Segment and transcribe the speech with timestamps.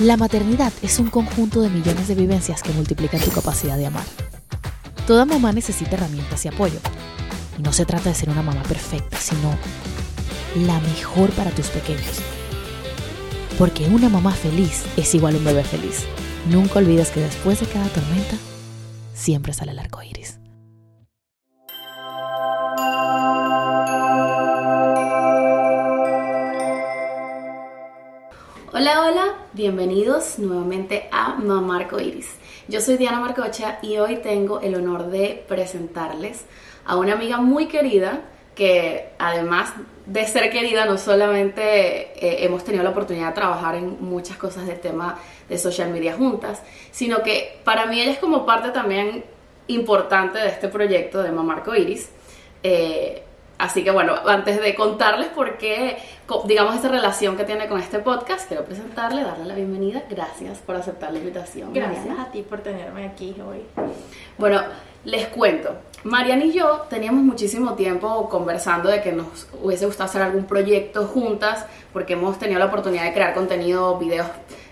[0.00, 4.04] La maternidad es un conjunto de millones de vivencias que multiplican tu capacidad de amar.
[5.06, 6.78] Toda mamá necesita herramientas y apoyo.
[7.58, 9.56] No se trata de ser una mamá perfecta, sino
[10.66, 12.20] la mejor para tus pequeños.
[13.58, 16.04] Porque una mamá feliz es igual a un bebé feliz.
[16.50, 18.36] Nunca olvides que después de cada tormenta,
[19.14, 20.38] siempre sale el arco iris.
[28.74, 32.28] Hola, hola, bienvenidos nuevamente a Mamá Arco Iris.
[32.68, 36.44] Yo soy Diana Marcocha y hoy tengo el honor de presentarles
[36.84, 38.20] a una amiga muy querida
[38.54, 39.72] que además
[40.04, 44.66] de ser querida no solamente eh, hemos tenido la oportunidad de trabajar en muchas cosas
[44.66, 49.24] del tema de social media juntas, sino que para mí ella es como parte también
[49.68, 52.10] importante de este proyecto de Mamá Arco Iris.
[52.62, 53.22] Eh,
[53.58, 55.96] Así que bueno, antes de contarles por qué,
[56.44, 60.02] digamos, esta relación que tiene con este podcast, quiero presentarle, darle la bienvenida.
[60.10, 61.72] Gracias por aceptar la invitación.
[61.72, 63.62] Gracias a ti por tenerme aquí hoy.
[64.36, 64.60] Bueno,
[65.04, 65.74] les cuento.
[66.04, 71.06] Mariana y yo teníamos muchísimo tiempo conversando de que nos hubiese gustado hacer algún proyecto
[71.06, 74.26] juntas, porque hemos tenido la oportunidad de crear contenido, videos.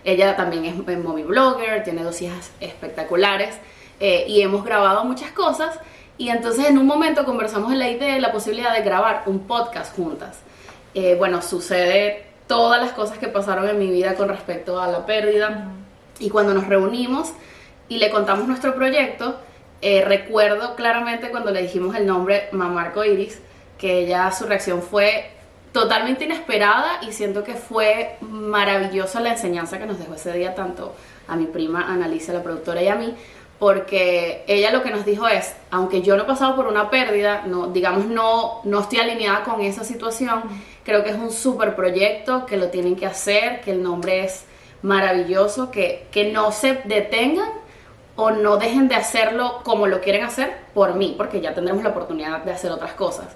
[0.04, 3.54] Ella también es movie blogger, tiene dos hijas espectaculares
[3.98, 5.78] eh, y hemos grabado muchas cosas
[6.16, 9.40] y entonces en un momento conversamos en la idea de la posibilidad de grabar un
[9.40, 10.38] podcast juntas.
[10.94, 15.06] Eh, bueno, sucede todas las cosas que pasaron en mi vida con respecto a la
[15.06, 15.68] pérdida.
[16.20, 17.32] Y cuando nos reunimos
[17.88, 19.40] y le contamos nuestro proyecto,
[19.82, 23.40] eh, recuerdo claramente cuando le dijimos el nombre Mamarco Iris,
[23.76, 25.30] que ella su reacción fue
[25.72, 30.94] totalmente inesperada y siento que fue maravillosa la enseñanza que nos dejó ese día tanto
[31.26, 33.14] a mi prima Annalisa, la productora, y a mí,
[33.58, 37.44] porque ella lo que nos dijo es, aunque yo no he pasado por una pérdida,
[37.46, 40.42] no, digamos, no, no estoy alineada con esa situación,
[40.82, 44.44] creo que es un súper proyecto, que lo tienen que hacer, que el nombre es
[44.82, 47.48] maravilloso, que, que no se detengan
[48.16, 51.90] o no dejen de hacerlo como lo quieren hacer por mí, porque ya tendremos la
[51.90, 53.26] oportunidad de hacer otras cosas.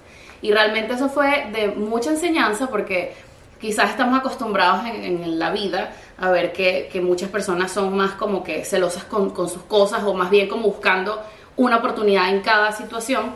[0.41, 3.13] Y realmente eso fue de mucha enseñanza porque
[3.59, 5.91] quizás estamos acostumbrados en, la vida
[6.21, 10.29] a ver que, muchas personas son más como que celosas con, sus cosas o más
[10.29, 11.21] bien como buscando
[11.55, 13.33] una oportunidad en cada situación.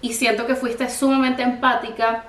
[0.00, 2.24] Y siento que fuiste sumamente empática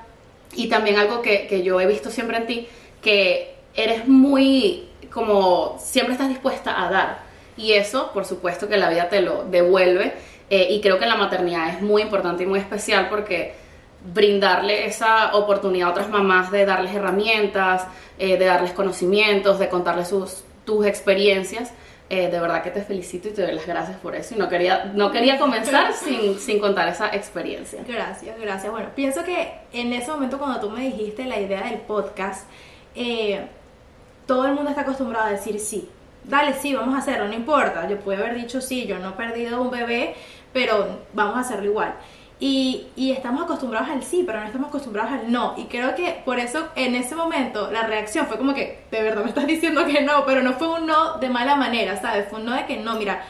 [0.53, 2.67] y también algo que, yo he visto siempre en ti,
[3.01, 7.19] que eres muy como siempre estás dispuesta a dar.
[7.57, 10.13] Y eso, por supuesto, que la vida te lo devuelve.
[10.49, 13.55] Eh, y creo que la maternidad es muy importante y muy especial porque
[14.13, 17.85] brindarle esa oportunidad a otras mamás de darles herramientas,
[18.17, 21.71] eh, de darles conocimientos, de contarles sus, tus experiencias.
[22.09, 24.33] Eh, de verdad que te felicito y te doy las gracias por eso.
[24.33, 27.83] Y no quería, no quería comenzar sin, sin, contar esa experiencia.
[27.85, 28.71] Gracias, gracias.
[28.71, 32.49] Bueno, pienso que en ese momento cuando tú me dijiste la idea del podcast,
[32.95, 33.45] eh,
[34.25, 35.89] todo el mundo está acostumbrado a decir sí.
[36.23, 37.87] Dale, sí, vamos a hacerlo, no importa.
[37.89, 40.15] Yo puedo haber dicho sí, yo no he perdido un bebé,
[40.53, 41.93] pero vamos a hacerlo igual.
[42.39, 45.55] Y, estamos acostumbrados al sí, pero no estamos acostumbrados al no.
[45.57, 49.23] Y creo que por eso en ese momento la reacción fue como que, de verdad
[49.23, 52.27] me estás diciendo que no, pero no fue un no de mala manera, ¿sabes?
[52.29, 53.23] Fue un no de que no, mira,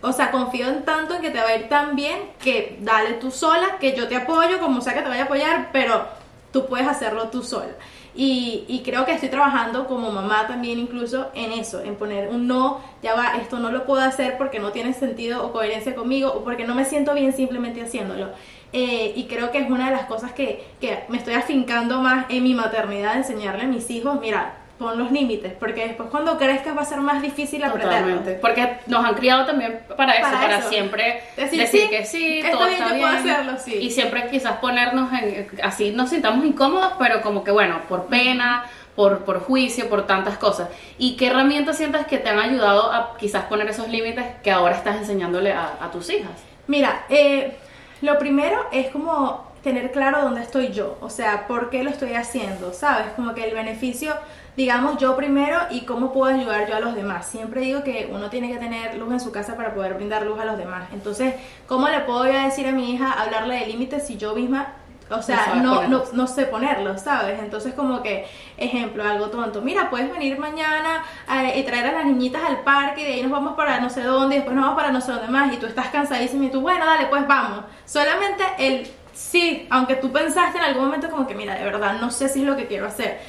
[0.00, 3.14] o sea, confío en tanto en que te va a ir tan bien que dale
[3.14, 6.06] tú sola, que yo te apoyo, como sea que te vaya a apoyar, pero
[6.52, 7.72] tú puedes hacerlo tú sola.
[8.20, 12.80] Y, creo que estoy trabajando como mamá también incluso en eso, en poner un no,
[13.00, 16.42] ya va, esto no lo puedo hacer porque no tiene sentido o coherencia conmigo o
[16.42, 18.30] porque no me siento bien simplemente haciéndolo.
[18.72, 22.26] Eh, y creo que es una de las cosas que, que me estoy afincando más
[22.28, 26.76] en mi maternidad, enseñarle a mis hijos, mira, pon los límites, porque después cuando crezcas
[26.76, 28.20] va a ser más difícil aprenderlo.
[28.40, 33.08] Porque nos han criado también para eso, para, siempre decir, que sí, todo está bien.
[33.08, 33.74] Hacerlo, sí.
[33.74, 38.64] Y siempre quizás ponernos en, así nos sintamos incómodos, pero como que bueno, por pena,
[38.94, 40.68] por, por juicio, por tantas cosas.
[40.96, 44.76] ¿Y qué herramientas sientes que te han ayudado a quizás poner esos límites que ahora
[44.76, 46.32] estás enseñándole a, a tus hijas?
[46.68, 47.56] Mira, eh,
[48.00, 52.14] lo primero es como tener claro dónde estoy yo, o sea, por qué lo estoy
[52.14, 53.06] haciendo, ¿sabes?
[53.16, 54.14] Como que el beneficio
[54.58, 57.26] digamos, yo primero y cómo puedo ayudar yo a los demás.
[57.26, 60.40] Siempre digo que uno tiene que tener luz en su casa para poder brindar luz
[60.40, 60.88] a los demás.
[60.92, 61.36] Entonces,
[61.68, 64.74] ¿cómo le puedo a decir a mi hija hablarle de límites si yo misma
[65.10, 67.38] o sea, no, no, no, sé ponerlo, ¿sabes?
[67.38, 68.26] Entonces como que,
[68.58, 71.02] ejemplo, algo tonto, mira, puedes venir mañana
[71.32, 73.88] eh, y traer a las niñitas al parque y de ahí nos vamos para no
[73.88, 76.42] sé dónde y después nos vamos para no sé dónde más y tú estás cansadísimo
[76.44, 77.64] y tú, bueno, dale, pues vamos.
[77.86, 82.10] Solamente el sí, aunque tú pensaste en algún momento como que, mira, de verdad, no
[82.10, 83.20] sé si es lo que quiero hacer.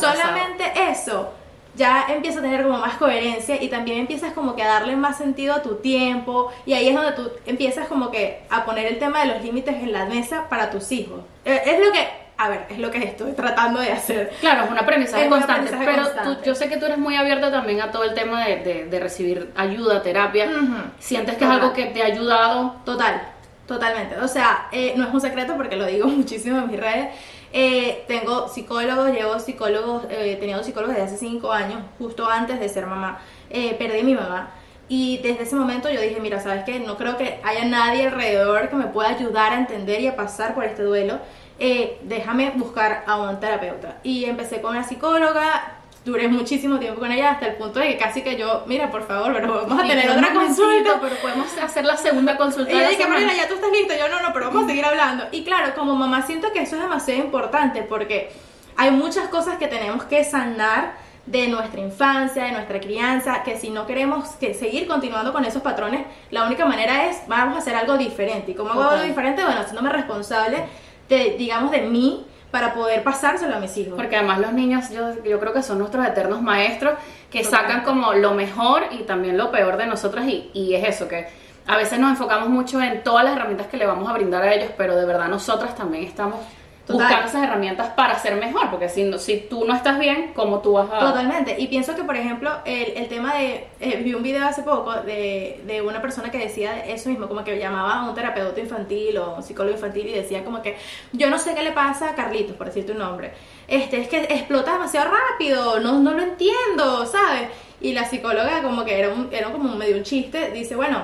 [0.00, 1.32] Solamente eso
[1.76, 5.18] ya empieza a tener como más coherencia y también empiezas como que a darle más
[5.18, 8.98] sentido a tu tiempo y ahí es donde tú empiezas como que a poner el
[9.00, 11.20] tema de los límites en la mesa para tus hijos.
[11.44, 14.32] Eh, es lo que a ver, es lo que estoy tratando de hacer.
[14.40, 16.40] Claro, es un aprendizaje Es un constante, aprendizaje pero constante.
[16.40, 18.84] tú- yo sé que tú eres muy abierta también a todo el tema de, de-
[18.86, 20.46] de recibir ayuda, terapia.
[20.46, 20.74] Ujú.
[20.98, 21.60] ¿Sientes que es Total.
[21.62, 22.74] algo que te ha ayudado?
[22.84, 23.22] Total,
[23.68, 24.16] totalmente.
[24.18, 27.08] O sea, eh, no es un secreto porque lo digo muchísimo en mis redes.
[27.56, 32.68] Eh, tengo psicólogos, llevo psicólogos, eh, teniendo psicólogos desde hace cinco años, justo antes de
[32.68, 33.20] ser mamá.
[33.48, 34.50] Eh, perdí a mi mamá.
[34.88, 36.80] Y desde ese momento yo dije, mira, ¿sabes qué?
[36.80, 40.52] No creo que haya nadie alrededor que me pueda ayudar a entender y a pasar
[40.52, 41.20] por este duelo.
[41.60, 43.98] Eh, déjame buscar a un terapeuta.
[44.02, 45.73] Y empecé con una psicóloga,
[46.04, 49.06] duré muchísimo tiempo con ella hasta el punto de que casi que yo, mira, por
[49.06, 51.00] favor, pero vamos a tener otra consulta.
[51.00, 52.70] Pero podemos hacer la segunda consulta.
[52.70, 53.06] Y de yo la dije.
[53.06, 53.96] Mariela, ya tú estás lista.
[53.96, 55.24] Yo, no, no, pero vamos a seguir hablando.
[55.32, 58.30] Y claro, como mamá siento que eso es demasiado importante porque
[58.76, 63.70] hay muchas cosas que tenemos que sanar de nuestra infancia, de nuestra crianza, que si
[63.70, 67.74] no queremos que seguir continuando con esos patrones, la única manera es, vamos a hacer
[67.74, 68.50] algo diferente.
[68.50, 68.98] ¿Y cómo hago Total.
[68.98, 69.42] algo diferente?
[69.42, 70.66] Bueno, haciéndome responsable
[71.08, 73.94] de, digamos, de mí para poder pasárselo a mis hijos.
[73.96, 76.94] Porque además los niños, yo, yo creo que son nuestros eternos maestros
[77.28, 81.08] que sacan como lo mejor y también lo peor de nosotras y, y es eso,
[81.08, 81.26] que
[81.66, 84.54] a veces nos enfocamos mucho en todas las herramientas que le vamos a brindar a
[84.54, 86.38] ellos, pero de verdad nosotras también estamos
[86.86, 87.06] Total.
[87.06, 90.58] buscando esas herramientas para ser mejor, porque si, no- si tú no estás bien, ¿cómo
[90.60, 90.98] tú vas a...?
[91.00, 91.56] Totalmente.
[91.58, 93.66] Y pienso que, por ejemplo, el, el tema de.
[93.80, 97.42] eh, vi un video hace poco de, de una persona que decía eso mismo, como
[97.42, 100.76] que llamaba a un terapeuta infantil o un psicólogo infantil y decía, como que
[101.12, 103.32] yo no sé qué le pasa a Carlitos, por decirte un nombre.
[103.66, 107.48] Este, es que explota demasiado rápido, no, no lo entiendo, ¿sabes?
[107.80, 110.98] Y la psicóloga, como que era, un, era como medio un chiste, dice, bueno,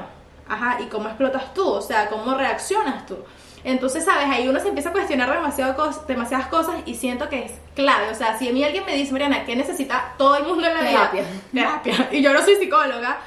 [0.47, 1.67] ajá, ¿y cómo explotas tú?
[1.67, 3.17] O sea, ¿cómo reaccionas tú?
[3.65, 4.27] Entonces, ¿sabes?
[4.31, 8.09] Ahí uno se empieza a cuestionar demasiado cos- demasiadas cosas y siento que es clave.
[8.11, 10.75] O sea, si a mí alguien me dice, Mariana, ¿qué necesita todo el mundo en
[10.75, 11.23] la Terapia.
[11.53, 11.81] vida?
[11.85, 12.09] Terapia.
[12.13, 13.19] Y yo no soy psicóloga,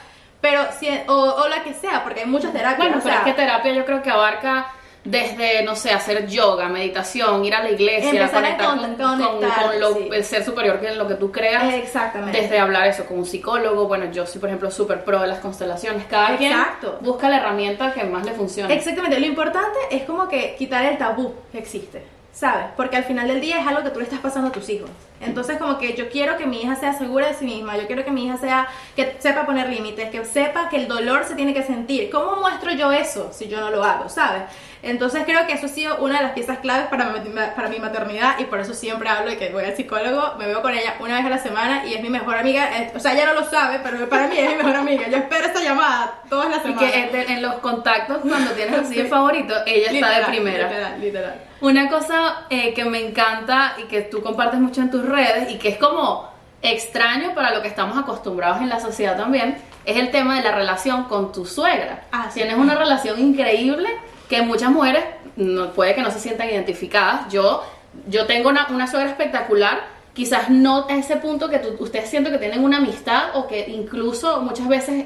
[0.41, 2.77] pero si, o, o la que sea, porque hay muchas terapias.
[2.77, 4.67] Bueno, o pero es que terapia yo creo que abarca
[5.03, 9.21] desde, no sé, hacer yoga, meditación, ir a la iglesia, a conectar con, con- con-
[9.39, 10.09] conectar, con lo- sí.
[10.13, 11.73] el ser superior que en lo que tú creas.
[11.73, 12.41] Exactamente.
[12.41, 15.39] Desde hablar eso con un psicólogo, bueno, yo soy, por ejemplo, súper pro de las
[15.39, 16.05] constelaciones.
[16.05, 16.97] Cada Exacto.
[16.99, 18.73] quien busca la herramienta que más le funcione.
[18.73, 22.01] Exactamente, lo importante es como que quitar el tabú que existe,
[22.31, 22.67] ¿sabes?
[22.77, 24.89] Porque al final del día es algo que tú le estás pasando a tus hijos.
[25.19, 28.03] Entonces como que yo quiero que mi hija sea segura de sí misma, yo quiero
[28.03, 31.53] que mi hija sea, que sepa poner límites, que sepa que el dolor se tiene
[31.53, 32.09] que sentir.
[32.09, 34.43] ¿Cómo muestro yo eso si yo no lo hago, ¿sabes?
[34.83, 37.79] Entonces creo que eso ha sido una de las piezas claves para mi, para mi
[37.79, 40.95] maternidad y por eso siempre hablo de que voy al psicólogo, me veo con ella
[40.99, 42.69] una vez a la semana y es mi mejor amiga.
[42.93, 45.07] O sea, ella no lo sabe, pero para mí es mi mejor amiga.
[45.07, 46.91] Yo espero esta llamada todas las Y semanas.
[46.91, 50.67] que en, los contactos, cuando tienes así de favorito, ella está de Literal, primera.
[50.67, 51.41] Literal, literal.
[51.61, 55.59] Una cosa eh, que me encanta y que tú compartes mucho en tus redes y
[55.59, 56.29] que es como
[56.61, 60.53] extraño para lo que estamos acostumbrados en la sociedad también, es el tema de la
[60.53, 62.03] relación con tu suegra.
[62.11, 62.41] Ah, sí.
[62.41, 63.87] Tienes una relación increíble
[64.33, 65.03] que muchas mujeres
[65.35, 67.31] no, puede que no se sientan identificadas.
[67.31, 67.63] Yo,
[68.07, 69.81] yo tengo una, una suegra espectacular,
[70.13, 73.65] quizás no a ese punto que tú- ustedes sienten que tienen una amistad o que
[73.69, 75.05] incluso muchas veces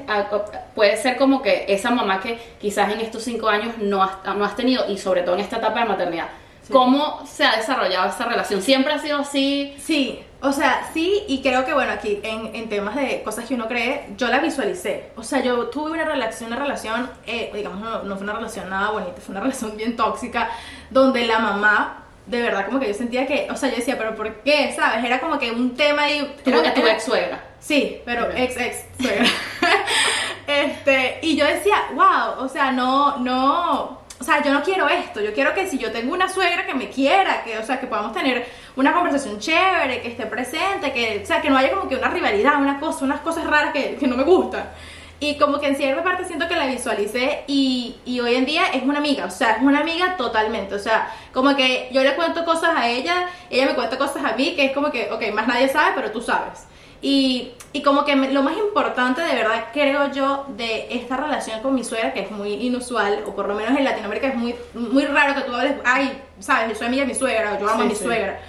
[0.74, 4.44] puede ser como que esa mamá que quizás en estos cinco años no has, no
[4.44, 6.28] has tenido y sobre todo en esta etapa de maternidad.
[6.62, 6.72] Sí.
[6.72, 8.60] ¿Cómo se ha desarrollado esa relación?
[8.62, 9.74] ¿Siempre ha sido así?
[9.78, 13.54] Sí, o sea, sí, y creo que bueno, aquí en, en temas de cosas que
[13.54, 15.10] uno cree, yo la visualicé.
[15.16, 18.70] O sea, yo tuve una relación, una relación, eh, digamos, no, no fue una relación
[18.70, 20.50] nada bonita, fue una relación bien tóxica,
[20.90, 24.14] donde la mamá, de verdad, como que yo sentía que, o sea, yo decía, pero
[24.14, 24.72] ¿por qué?
[24.76, 25.04] ¿Sabes?
[25.04, 26.02] Era como que un tema.
[26.44, 27.44] Tu, era- tu era- ex suegra.
[27.60, 29.26] Sí, pero ex ex suegra.
[30.46, 33.97] este, y yo decía, wow, o sea, no, no,
[34.28, 36.88] sea, yo no quiero esto, yo quiero que si yo tengo una suegra que me
[36.88, 41.26] quiera, que, o sea, que podamos tener una conversación chévere, que esté presente, que, o
[41.26, 44.06] sea, que no haya como que una rivalidad, una cosa, unas cosas raras que, que
[44.06, 44.68] no me gustan.
[45.20, 48.66] Y como que en cierta parte siento que la visualicé y, y hoy en día
[48.68, 52.14] es una amiga, o sea, es una amiga totalmente, o sea, como que yo le
[52.14, 55.32] cuento cosas a ella, ella me cuenta cosas a mí, que es como que, ok,
[55.34, 56.68] más nadie sabe, pero tú sabes.
[57.00, 61.60] Y, y como que me- lo más importante de verdad creo yo de esta relación
[61.60, 64.54] con mi suegra, que es muy inusual, o por lo menos en Latinoamérica es muy,
[64.74, 67.68] muy raro que tú hables, ay, sabes, yo soy amiga de mi suegra, o yo
[67.68, 68.04] amo a Sí, mi sí.
[68.04, 68.40] suegra,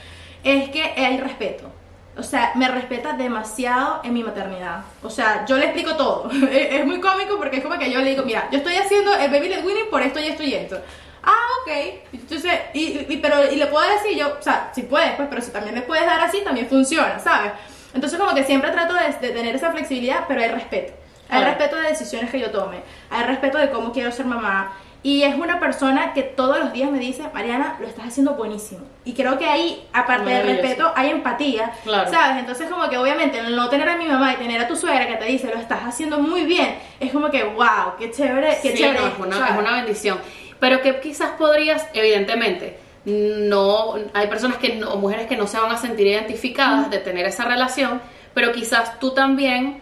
[0.43, 1.69] es que hay respeto.
[2.17, 4.81] O sea, me respeta demasiado en mi maternidad.
[5.03, 6.29] O sea, yo le explico todo.
[6.51, 9.13] es, es muy cómico porque es como que yo le digo, mira, yo estoy haciendo
[9.13, 10.81] el baby led weaning por esto y esto y esto.
[11.23, 11.71] Ah, ok.
[12.13, 15.41] Entonces, y, y- pero, y le puedo decir yo, o sea, si puedes, pues, pero
[15.41, 17.51] si también le puedes dar así, también funciona, ¿sabes?
[17.93, 20.93] Entonces, como que siempre trato de, de tener esa flexibilidad, pero hay respeto.
[21.29, 21.45] Hay Claro.
[21.45, 22.77] respeto de decisiones que yo tome.
[23.09, 24.73] Hay respeto de cómo quiero ser mamá.
[25.01, 28.81] Y es una persona que todos los días me dice, Mariana, lo estás haciendo buenísimo.
[29.05, 31.71] Y creo que ahí, aparte del respeto, hay empatía.
[31.83, 32.11] Claro.
[32.11, 32.37] ¿Sabes?
[32.39, 35.07] Entonces, como que obviamente, el no tener a mi mamá y tener a tu suegra
[35.07, 38.71] que te dice, lo estás haciendo muy bien, es como que, wow, qué chévere, qué
[38.73, 38.99] Sí, chévere.
[38.99, 40.19] no, es, una, es una bendición.
[40.59, 45.59] Pero que quizás podrías, evidentemente, no hay personas que no, o mujeres que no se
[45.59, 48.01] van a sentir identificadas de tener esa relación,
[48.33, 49.81] pero quizás tú también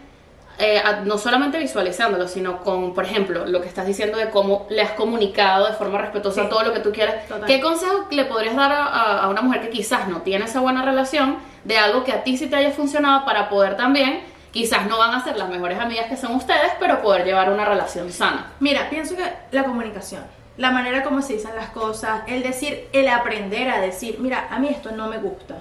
[0.60, 4.82] eh, no solamente visualizándolo, sino con, por ejemplo, lo que estás diciendo de cómo le
[4.82, 6.50] has comunicado de forma respetuosa Sí.
[6.50, 7.28] todo lo que tú quieres.
[7.28, 7.46] Total.
[7.46, 10.60] ¿Qué consejo le podrías dar a, a- a una mujer que quizás no tiene esa
[10.62, 14.22] buena relación de algo que a ti sí te haya funcionado para poder también,
[14.52, 17.66] quizás no van a ser las mejores amigas que son ustedes, pero poder llevar una
[17.66, 18.54] relación sana?
[18.60, 20.24] Mira, pienso que la comunicación,
[20.58, 24.60] la manera como se dicen las cosas, el decir, el aprender a decir, mira, a
[24.60, 25.58] mí esto no me gusta.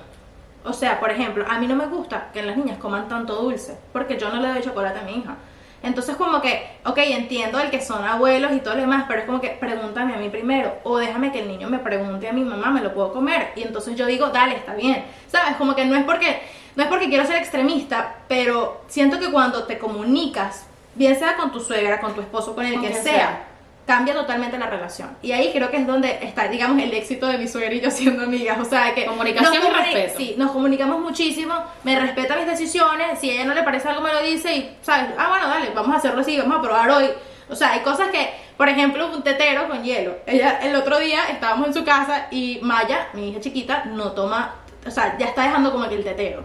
[0.64, 3.76] O sea, por ejemplo, a mí no me gusta que las niñas coman tanto dulce,
[3.92, 5.36] porque yo no le doy chocolate a mi hija.
[5.82, 9.26] Entonces como que, ok, entiendo el que son abuelos y todo lo demás, pero es
[9.26, 12.42] como que pregúntame a mí primero, o déjame que el niño me pregunte a mi
[12.42, 13.52] mamá, ¿me lo puedo comer?
[13.54, 15.04] Y entonces yo digo, dale, está bien.
[15.28, 15.56] ¿Sabes?
[15.56, 16.40] Como que no es porque,
[16.74, 21.52] no es porque quiero ser extremista, pero siento que cuando te comunicas, bien sea con
[21.52, 23.44] tu suegra, con tu esposo, con el Con que sea.
[23.86, 25.16] Cambia totalmente la relación.
[25.22, 27.90] Y ahí creo que es donde está, digamos, el éxito de mi suegra y yo
[27.90, 28.58] siendo amigas.
[28.58, 30.18] O sea, que Comunicación nos y respeto.
[30.18, 34.02] Sí, nos comunicamos muchísimo, me respeta mis decisiones, si a ella no le parece algo
[34.02, 35.10] me lo dice y, ¿sabes?
[35.16, 37.10] Ah, bueno, dale, vamos a hacerlo así, vamos a probar hoy.
[37.48, 40.16] O sea, hay cosas que, por ejemplo, un tetero con hielo.
[40.26, 44.56] Ella, el otro día estábamos en su casa y Maya, mi hija chiquita, no toma,
[44.84, 46.44] o sea, ya está dejando como que el tetero.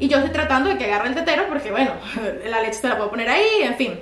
[0.00, 1.92] Y yo estoy tratando de que agarre el tetero porque, bueno,
[2.46, 4.00] la leche se la puedo poner ahí, en fin.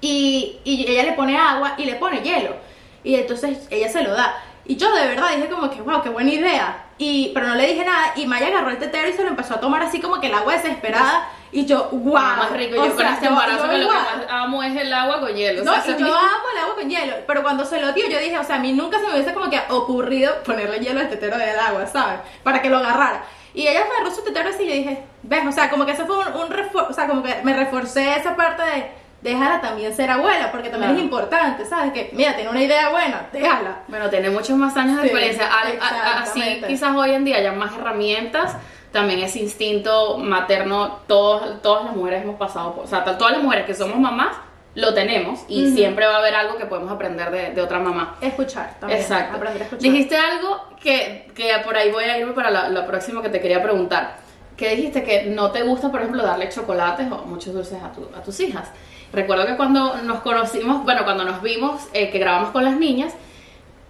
[0.00, 2.54] Y, y ella le pone agua y le pone hielo.
[3.02, 4.34] Y entonces ella se lo da.
[4.68, 6.82] Y yo de verdad dije como que, wow, qué buena idea.
[6.98, 8.12] Y, pero no le dije nada.
[8.16, 10.34] Y Maya agarró el tetero y se lo empezó a tomar así como que el
[10.34, 11.28] agua desesperada.
[11.52, 12.12] Y yo, wow.
[12.14, 14.76] Más rico, O yo con sea, este yo- embarazo que lo que más amo es
[14.76, 15.62] el agua con hielo.
[15.62, 17.92] o No, sea, ese y yo amo el agua con hielo, pero cuando se lo
[17.92, 20.80] dio yo dije, o sea, a mí nunca se me hubiese como que ocurrido ponerle
[20.80, 22.18] hielo al tetero del agua, ¿sabes?
[22.42, 23.24] Para que lo agarrara.
[23.54, 26.04] Y ella agarró su tetero así y yo dije, ves, o sea, como que eso
[26.06, 28.90] fue un, un refuerzo, o sea, como que me reforcé esa parte de
[29.26, 30.98] déjala también ser abuela, porque también Claro.
[30.98, 31.92] es importante, ¿sabes?
[31.92, 33.80] Que, mira, tiene una idea buena, déjala.
[33.88, 35.46] Bueno, tiene muchos más años de Sí, experiencia.
[35.52, 38.56] Al- a- así quizás hoy en día haya más herramientas.
[38.92, 43.42] También ese instinto materno, todos, todas las mujeres hemos pasado por, o sea, todas las
[43.42, 44.36] mujeres que somos mamás
[44.74, 45.74] lo tenemos y Ujú.
[45.76, 48.16] siempre va a haber algo que podemos aprender de, de otra mamá.
[48.20, 49.00] Escuchar también.
[49.00, 49.36] Exacto.
[49.36, 49.82] Aprender a escuchar.
[49.82, 53.40] Dijiste algo que, que por ahí voy a irme para la, la próxima que te
[53.40, 54.16] quería preguntar.
[54.56, 58.08] Que dijiste que no te gusta, por ejemplo, darle chocolates o muchos dulces a, tu-
[58.16, 58.68] a tus hijas.
[59.16, 63.14] Recuerdo que cuando nos conocimos, bueno, cuando nos vimos, eh, que grabamos con las niñas,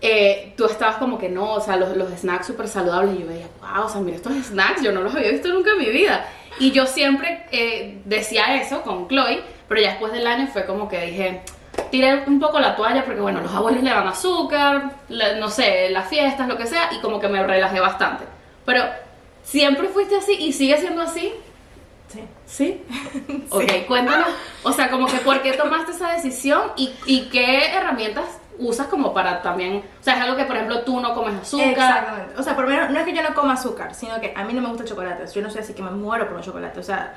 [0.01, 3.17] eh, tú estabas como que no, o sea, los, snacks súper saludables.
[3.17, 5.73] Y yo veía, wow, o sea, mira estos snacks, yo no los había visto nunca
[5.73, 6.29] en mi vida.
[6.61, 10.89] Y yo siempre eh, decía eso con Chloe, pero ya después del año fue como
[10.89, 11.43] que dije,
[11.91, 16.09] tiré un poco la toalla porque, bueno, los abuelos le dan azúcar, no sé, las
[16.09, 18.23] fiestas, lo que sea, y como que me relajé bastante.
[18.65, 18.85] Pero,
[19.43, 21.33] ¿siempre fuiste así y sigue siendo así?
[22.09, 22.25] Sí.
[22.47, 22.85] ¿Sí?
[23.51, 24.29] Ok, cuéntanos,
[24.63, 28.27] o sea, como que por qué tomaste esa decisión y, y qué herramientas
[28.59, 31.69] usas como para también, o sea, es algo que, por ejemplo, tú no comes azúcar.
[31.69, 32.35] Exactamente.
[32.39, 34.45] O sea, por lo menos no es que yo no coma azúcar, sino que a
[34.45, 35.27] mí no me gusta el chocolate.
[35.33, 36.81] Yo no sé así que me muero por un chocolate.
[36.81, 37.15] O sea,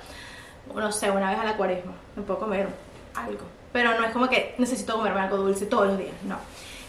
[0.73, 2.67] no sé, una vez a la cuaresma me puedo comer
[3.15, 3.41] algo.
[3.71, 6.37] Pero no es como que necesito comerme algo dulce todos los días, no.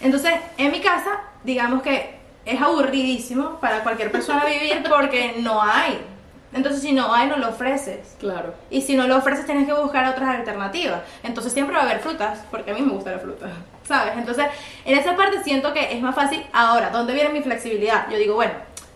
[0.01, 5.99] Entonces, en mi casa, digamos que es aburridísimo para cualquier persona vivir porque no hay.
[6.53, 8.17] Entonces, si no hay, no lo ofreces.
[8.19, 8.55] Claro.
[8.71, 11.03] Y si no lo ofreces, tienes que buscar otras alternativas.
[11.23, 13.49] Entonces siempre va a haber frutas, porque a mí me gusta la fruta,
[13.87, 14.15] ¿sabes?
[14.17, 14.47] Entonces,
[14.85, 16.45] en esa parte siento que es más fácil.
[16.53, 18.11] Ahora, ¿dónde viene mi flexibilidad?
[18.11, 18.55] Yo digo, bueno,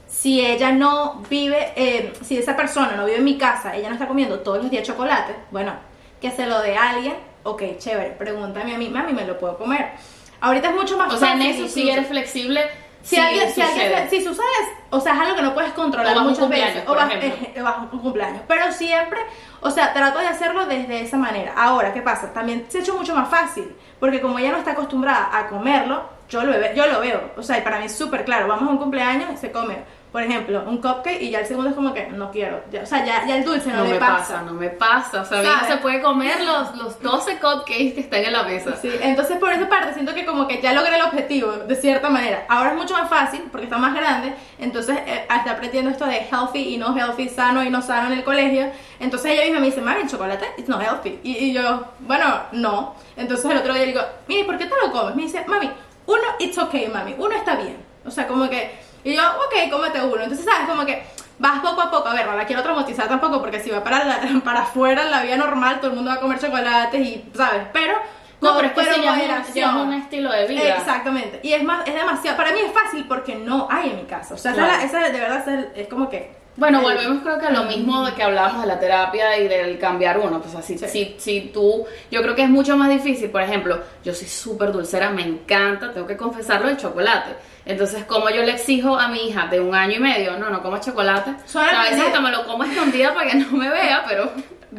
[0.09, 3.95] si ella no vive, eh, si esa persona no vive en mi casa, ella no
[3.95, 5.73] está comiendo todos los días chocolate, bueno,
[6.21, 9.59] que se lo dé a alguien, ok, chévere, pregúntame a mí, mami, ¿me lo puedo
[9.59, 9.93] comer?
[10.41, 12.61] Ahorita es mucho más O sea, en fácil eso sí eres flexible.
[13.05, 14.47] Si, sí alguien, si, alguien, si sucede,
[14.89, 16.89] o sea, es algo que no puedes controlar muchas cumpleaños, veces.
[16.89, 17.49] o ejemplo.
[17.55, 18.43] eh, bajo un cumpleaños.
[18.49, 19.21] Pero siempre,
[19.61, 21.53] o sea, trato de hacerlo desde esa manera.
[21.55, 22.33] Ahora, ¿qué pasa?
[22.33, 23.77] También se ha hecho mucho más fácil.
[24.01, 27.33] Porque como ella no está acostumbrada a comerlo, yo lo, yo lo veo.
[27.37, 28.49] O sea, y para mí es súper claro.
[28.49, 29.77] Vamos a un cumpleaños se come,
[30.15, 32.63] por ejemplo, un cupcake y ya el segundo es como que no quiero.
[32.71, 34.17] Ya- o sea, ya, ya el dulce no, No le me pasa.
[34.17, 35.23] pasa, no me pasa.
[35.23, 35.67] O sea, ¿Sabes?
[35.73, 38.77] se puede comer los, los 12 cupcakes que están en la mesa.
[38.81, 42.11] Sí, entonces por esa parte siento que como que ya logré el objetivo de cierta
[42.11, 42.45] manera.
[42.49, 46.19] Ahora es mucho más fácil porque está más grande, entonces eh, está aprendiendo esto de
[46.31, 48.69] healthy y no healthy, sano y no sano en el colegio.
[49.01, 51.19] Entonces ella misma me dice, mami, el chocolate it's not healthy.
[51.25, 52.95] Y, y yo, bueno, no.
[53.17, 55.17] Entonces el otro día le digo, mire, ¿por qué te lo comes?
[55.17, 55.69] Me dice, mami,
[56.07, 57.79] uno, it's okay, mami, uno está bien.
[58.07, 60.23] O sea, como que, y yo, ok, cómete uno.
[60.23, 60.69] Entonces, ¿sabes?
[60.69, 61.03] Como que
[61.39, 62.09] vas poco a poco.
[62.09, 65.11] A ver, no la quiero traumatizar tampoco porque si va para, la- para afuera en
[65.11, 67.63] la vida normal, todo el mundo va a comer chocolates y, ¿sabes?
[67.73, 67.95] Pero...
[68.41, 70.77] No, pero es que pero ya es ya es un estilo de vida.
[70.77, 71.41] Exactamente.
[71.43, 72.37] Y es más, es demasiado.
[72.37, 74.35] Para mí es fácil porque no hay en mi casa.
[74.35, 74.83] O sea, esa Claro.
[74.85, 77.51] es la- esa, de verdad esa es, es como que Bueno, volvemos creo que a
[77.51, 80.41] lo mismo de que hablábamos de la terapia y del cambiar uno.
[80.41, 80.87] Pues así, Sí.
[80.89, 84.71] si, si tú, yo creo que es mucho más difícil, por ejemplo, yo soy súper
[84.71, 87.33] dulcera, me encanta, tengo que confesarlo, el chocolate.
[87.67, 90.63] Entonces, como yo le exijo a mi hija de un año y medio, no, no
[90.63, 93.51] como chocolate, Suena o sea, a veces hasta me lo como escondida para que no
[93.57, 94.31] me vea, pero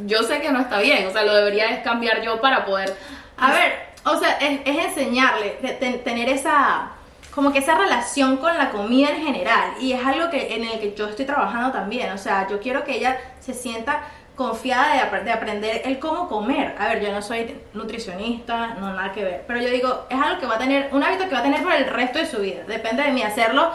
[0.05, 2.96] yo sé que no está bien, o sea, lo debería es cambiar yo para poder...
[3.38, 3.74] A ver,
[4.05, 6.91] o sea, es, es enseñarle, de- ten- tener esa,
[7.36, 9.74] como que esa relación con la comida en general.
[9.80, 12.12] Y es algo que en el que yo estoy trabajando también.
[12.13, 14.00] O sea, yo quiero que ella se sienta
[14.36, 16.75] confiada de, apre- de aprender el cómo comer.
[16.80, 19.44] A ver, yo no soy nutricionista, no nada que ver.
[19.48, 21.62] Pero yo digo, es algo que va a tener, un hábito que va a tener
[21.63, 22.63] por el resto de su vida.
[22.68, 23.72] Depende de mí hacerlo,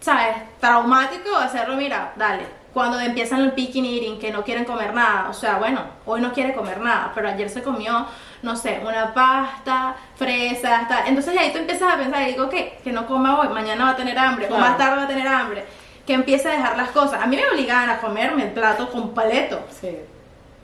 [0.00, 0.36] ¿sabes?
[0.60, 2.61] Traumático hacerlo, mira, dale.
[2.72, 6.32] Cuando empiezan el picking eating, que no quieren comer nada, o sea, bueno, hoy no
[6.32, 8.06] quiere comer nada, pero ayer se comió,
[8.42, 11.02] no sé, una pasta, fresas, tal.
[11.06, 13.90] Entonces ahí tú empiezas a pensar y digo, que que no coma hoy, mañana va
[13.90, 14.62] a tener hambre, Claro.
[14.64, 15.64] o más tarde va a tener hambre.
[16.06, 17.22] Que empiece a dejar las cosas.
[17.22, 19.60] A mí me obligaban a comerme el plato completo.
[19.80, 19.94] Sí.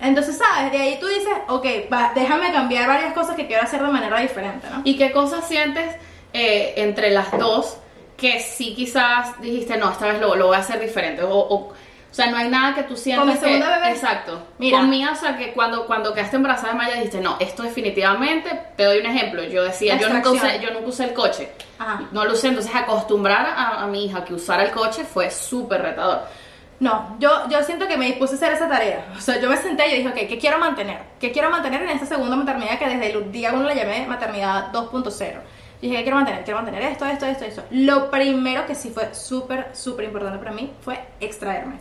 [0.00, 0.72] Entonces, ¿sabes?
[0.72, 4.18] De ahí tú dices, ok, va, déjame cambiar varias cosas que quiero hacer de manera
[4.20, 4.80] diferente, ¿no?
[4.84, 5.94] ¿Y qué cosas sientes
[6.32, 7.76] eh, entre las dos
[8.16, 11.22] que sí quizás dijiste, no, esta vez lo, lo voy a hacer diferente?
[11.22, 11.72] O, o,
[12.10, 13.90] o sea, no hay nada que tú sientas ¿Con mi que- segunda bebé?
[13.92, 14.42] Exacto.
[14.58, 14.78] Mira.
[14.78, 18.50] Con mía, o sea, que cuando, cuando quedaste embarazada de Maya dijiste, no, esto definitivamente,
[18.76, 21.50] te doy un ejemplo, yo decía, yo nunca, usé, yo nunca usé el coche.
[21.78, 22.02] Ajá.
[22.12, 25.82] No lo usé, entonces acostumbrar a, a mi hija que usara el coche fue súper
[25.82, 26.22] retador.
[26.80, 29.04] No, yo, yo siento que me dispuse a hacer esa tarea.
[29.16, 30.98] O sea, yo me senté y dije, ok, ¿qué quiero mantener?
[31.20, 34.70] ¿Qué quiero mantener en esta segunda maternidad que desde el día uno la llamé maternidad
[34.72, 35.40] 2.0?
[35.82, 36.44] Dije, ¿qué quiero mantener?
[36.44, 37.64] Quiero mantener esto, esto, esto, esto.
[37.70, 41.76] Lo primero que sí fue súper, súper importante para mí fue extraerme.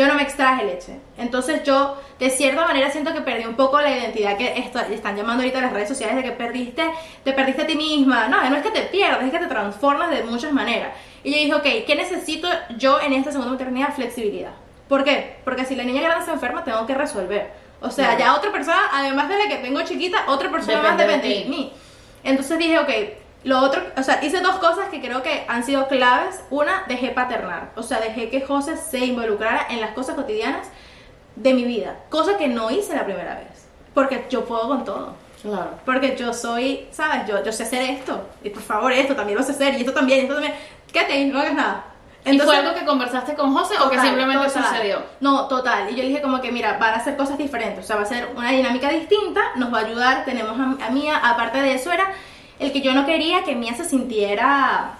[0.00, 0.98] Yo no me extraje leche.
[1.18, 5.14] Entonces yo, de cierta manera, siento que perdí un poco la identidad que esto- están
[5.14, 6.82] llamando ahorita las redes sociales de que perdiste,
[7.22, 8.26] te perdiste a ti misma.
[8.28, 10.92] No, no es que te pierdas, es que te transformas de muchas maneras.
[11.22, 13.92] Y yo dije, ok, ¿qué necesito yo en esta segunda maternidad?
[13.94, 14.52] Flexibilidad.
[14.88, 15.36] ¿Por qué?
[15.44, 17.50] Porque si la niña grande se enferma, tengo que resolver.
[17.82, 21.12] O sea, ya otra persona, además de la que tengo chiquita, otra persona más Depende
[21.12, 21.50] de depende de ti.
[21.50, 21.72] mí.
[22.24, 22.90] Entonces dije, ok,
[23.42, 26.40] lo otro, o sea, hice dos cosas que creo que han sido claves.
[26.50, 27.70] Una, dejé paternar.
[27.74, 30.68] O sea, dejé que José se involucrara en las cosas cotidianas
[31.36, 31.96] de mi vida.
[32.10, 33.66] Cosa que no hice la primera vez.
[33.94, 35.14] Porque yo puedo con todo.
[35.40, 35.70] Claro.
[35.86, 37.26] Porque yo soy, ¿sabes?
[37.26, 38.28] Yo, yo sé hacer esto.
[38.44, 39.74] Y por favor, esto también lo sé hacer.
[39.74, 40.54] Y esto también, y esto también.
[40.92, 41.84] Quédate no hagas nada.
[42.26, 44.64] ¿Y fue algo que conversaste con José o que Total, simplemente total.
[44.64, 45.02] sucedió?
[45.20, 45.90] No, total.
[45.90, 47.82] Y yo le dije como que, mira, van a ser cosas diferentes.
[47.82, 50.24] O sea, va a ser una dinámica distinta, nos va a ayudar.
[50.26, 51.18] Tenemos a, a Mía.
[51.24, 52.12] Aparte de eso, era
[52.60, 54.92] el que yo no quería que Mía se sintiera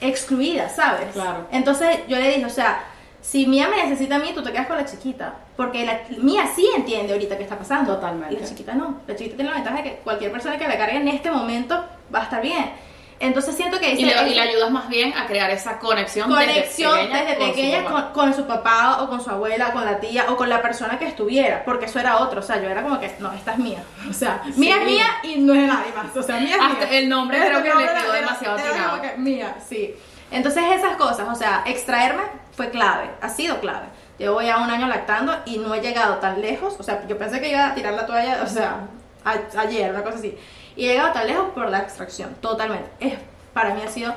[0.00, 1.08] excluida, ¿sabes?
[1.12, 1.46] Claro.
[1.50, 2.84] Entonces yo le dije, o sea,
[3.20, 5.34] si Mía me necesita a mí, tú te quedas con la chiquita.
[5.56, 7.94] Porque la Mía sí entiende ahorita qué está pasando.
[7.94, 8.34] Totalmente.
[8.34, 9.00] Y la chiquita no.
[9.06, 11.84] La chiquita tiene la ventaja de que cualquier persona que la cargue en este momento
[12.14, 12.70] va a estar bien.
[13.20, 13.90] Entonces siento que...
[13.94, 17.46] Y le, y le ayudas más bien a crear esa conexión, conexión desde desde con
[17.48, 20.48] su pequeña con, con su papá o con su abuela, con la tía o con
[20.48, 23.32] la persona que estuviera, porque eso era otro, o sea, yo era como que, no,
[23.32, 24.52] esta es mía, o sea, Sí.
[24.60, 26.98] mía es mía y no es de nadie más, o sea, mía es Hasta mía.
[26.98, 28.56] el nombre creo que le quedó demasiado
[28.90, 29.94] como que mía, sí.
[30.30, 33.86] Entonces esas cosas, o sea, extraerme fue clave, ha sido clave.
[34.18, 37.40] Llevo ya un año lactando y no he llegado tan lejos, o sea, yo pensé
[37.40, 38.80] que iba a tirar la toalla, o sea,
[39.24, 40.36] a- ayer, una cosa así.
[40.78, 42.88] Y he llegado tan lejos por la extracción, totalmente.
[43.00, 43.14] Es,
[43.52, 44.14] para mí ha sido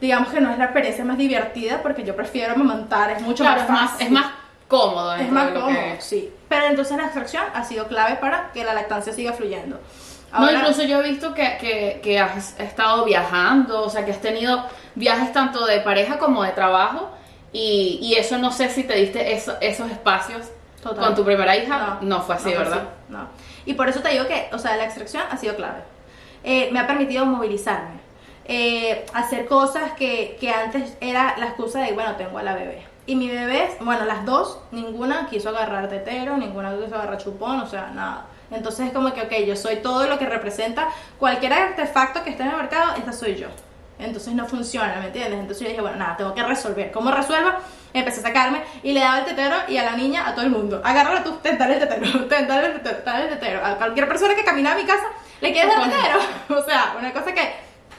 [0.00, 3.60] digamos que no es la experiencia más divertida porque yo prefiero amamantar, es mucho Claro,
[3.60, 4.06] más es más, fácil.
[4.06, 4.26] es más
[4.68, 5.14] cómodo.
[5.14, 6.32] Es más cómodo, que- sí.
[6.48, 9.78] Pero entonces la extracción ha sido clave para que la lactancia siga fluyendo.
[10.32, 14.10] No, Ahora- incluso yo he visto que, que, que has estado viajando, o sea, que
[14.10, 17.10] has tenido viajes tanto de pareja como de trabajo,
[17.52, 20.48] y, y eso no sé si te diste eso- esos espacios
[20.82, 21.02] Total.
[21.04, 22.82] con tu primera hija, no, fue así, no ¿verdad?
[23.08, 23.28] No.
[23.66, 25.80] Y por eso te digo que, o sea, la extracción ha sido clave.
[26.42, 28.00] Eh, me ha permitido movilizarme,
[28.44, 32.86] eh, hacer cosas que, que antes era la excusa de, bueno, tengo a la bebé.
[33.06, 37.66] Y mi bebé, bueno, las dos, ninguna quiso agarrar tetero, ninguna quiso agarrar chupón, o
[37.66, 38.26] sea, nada.
[38.50, 42.42] Entonces es como que, ok, yo soy todo lo que representa cualquier artefacto que esté
[42.42, 43.48] en el mercado, esta soy yo.
[43.98, 45.38] Entonces no funciona, ¿me entiendes?
[45.38, 46.90] Entonces yo dije, bueno, nada, tengo que resolver.
[46.90, 47.50] ¿Cómo resuelvo?
[47.92, 50.50] Empecé a sacarme y le daba el tetero y a la niña, a todo el
[50.50, 50.80] mundo.
[50.84, 53.64] Agárralo tú, ten, dale el tetero, ten, dale el tetero, el tetero.
[53.64, 55.04] A cualquier persona que caminaba a mi casa,
[55.40, 56.18] le quieres dar tetero.
[56.60, 57.54] O sea, una cosa que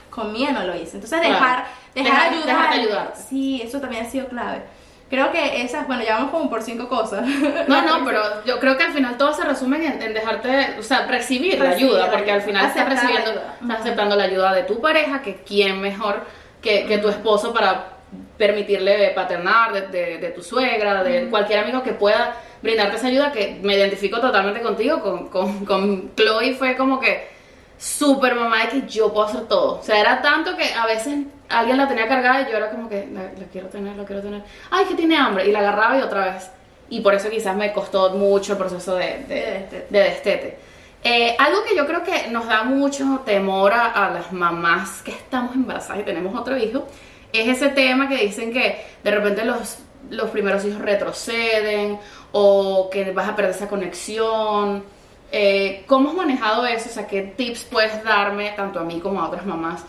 [0.09, 0.95] con mía no lo hice.
[0.97, 1.33] Entonces Claro.
[1.33, 2.45] dejar, dejar, Dejar- ayudar.
[2.47, 3.13] dejarte ayudar.
[3.29, 4.63] Sí, eso también ha sido clave.
[5.09, 7.25] Creo que esas, bueno, ya vamos como por cinco cosas.
[7.67, 10.83] No, no, pero yo creo que al final todo se resume en, en dejarte, o
[10.83, 12.47] sea, recibir la Recibir ayuda, la porque al ayuda.
[12.47, 13.57] final estás la recibiendo, ayuda.
[13.61, 16.21] estás aceptando la ayuda de tu pareja, que quién mejor
[16.61, 17.89] que, que tu esposo para
[18.37, 23.31] permitirle paternar, de, de- de tu suegra, de cualquier amigo que pueda brindarte esa ayuda,
[23.31, 27.29] que me identifico totalmente contigo, con, con, con Chloe fue como que
[27.77, 29.79] súper mamá de que yo puedo hacer todo.
[29.79, 32.89] O sea, era tanto que a veces alguien la tenía cargada y yo era como
[32.89, 34.43] que, la, la quiero tener, la quiero tener.
[34.71, 35.47] Ay, que tiene hambre.
[35.47, 36.49] Y la agarraba y otra vez.
[36.89, 39.87] Y por eso quizás me costó mucho el proceso de, de, De destete.
[39.89, 40.59] de destete.
[41.03, 45.11] Eh, algo que yo creo que nos da mucho temor a, a las mamás que
[45.11, 46.87] estamos embarazadas y tenemos otro hijo,
[47.31, 49.79] es ese tema que dicen que de repente los,
[50.09, 51.99] los primeros hijos retroceden
[52.31, 54.83] o que vas a perder esa conexión.
[55.31, 56.89] Eh, ¿Cómo has manejado eso?
[56.89, 59.83] O sea, ¿qué tips puedes darme tanto a mí como a otras mamás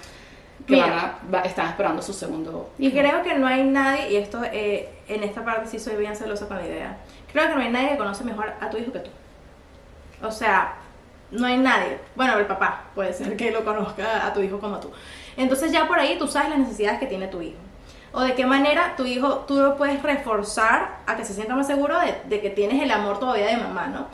[0.67, 0.87] que Mira.
[0.87, 4.41] van a- va- están esperando su segundo Y creo que no hay nadie, y esto
[4.45, 6.99] eh, en esta parte sí soy bien celosa con la idea,
[7.33, 9.11] creo que no hay nadie que conoce mejor a tu hijo que tú.
[10.23, 10.75] O sea,
[11.31, 11.99] no hay nadie.
[12.15, 14.91] Bueno, el papá puede ser que lo conozca a tu hijo como tú.
[15.37, 17.59] Entonces ya por ahí tú sabes las necesidades que tiene tu hijo.
[18.13, 21.67] O de qué manera tu hijo, tú lo puedes reforzar a que se sienta más
[21.67, 24.07] seguro de, de que tienes el amor todavía de mamá, ¿no?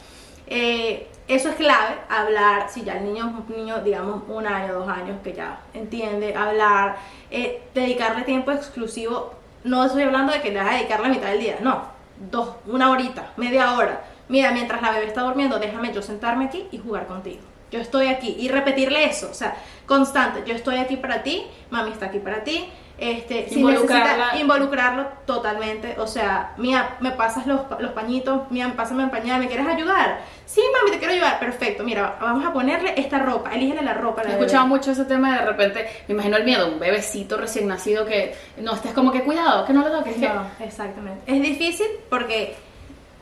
[0.49, 4.75] Eh, eso es clave, hablar, si ya el niño es un niño, digamos, un año,
[4.75, 6.97] dos años, que ya entiende, hablar,
[7.31, 11.29] eh, dedicarle tiempo exclusivo, no estoy hablando de que le vas a dedicar la mitad
[11.29, 11.85] del día, no,
[12.31, 14.03] dos, una horita, media hora.
[14.29, 17.41] Mira, mientras la bebé está durmiendo, déjame yo sentarme aquí y jugar contigo.
[17.71, 21.93] Yo estoy aquí y repetirle eso, o sea, constante, yo estoy aquí para ti, mami
[21.93, 22.69] está aquí para ti,
[23.03, 29.03] este, si necesita involucrarlo totalmente, o sea, mía, me pasas los, los pañitos, mía, pásame
[29.03, 30.21] el pañal, ¿me quieres ayudar?
[30.47, 34.23] Sí, mami, te quiero ayudar, perfecto, mira, vamos a ponerle esta ropa, elígele la ropa.
[34.23, 37.67] la He escuchado mucho ese tema de repente, me imagino el miedo, un bebecito recién
[37.67, 41.23] nacido que no estés como que cuidado, que no le toques, que No, exactamente.
[41.27, 42.55] Es difícil porque,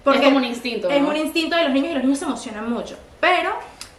[0.04, 2.70] Es como un instinto, Es un instinto de los niños y los niños se emocionan
[2.70, 2.98] mucho.
[3.18, 3.50] Pero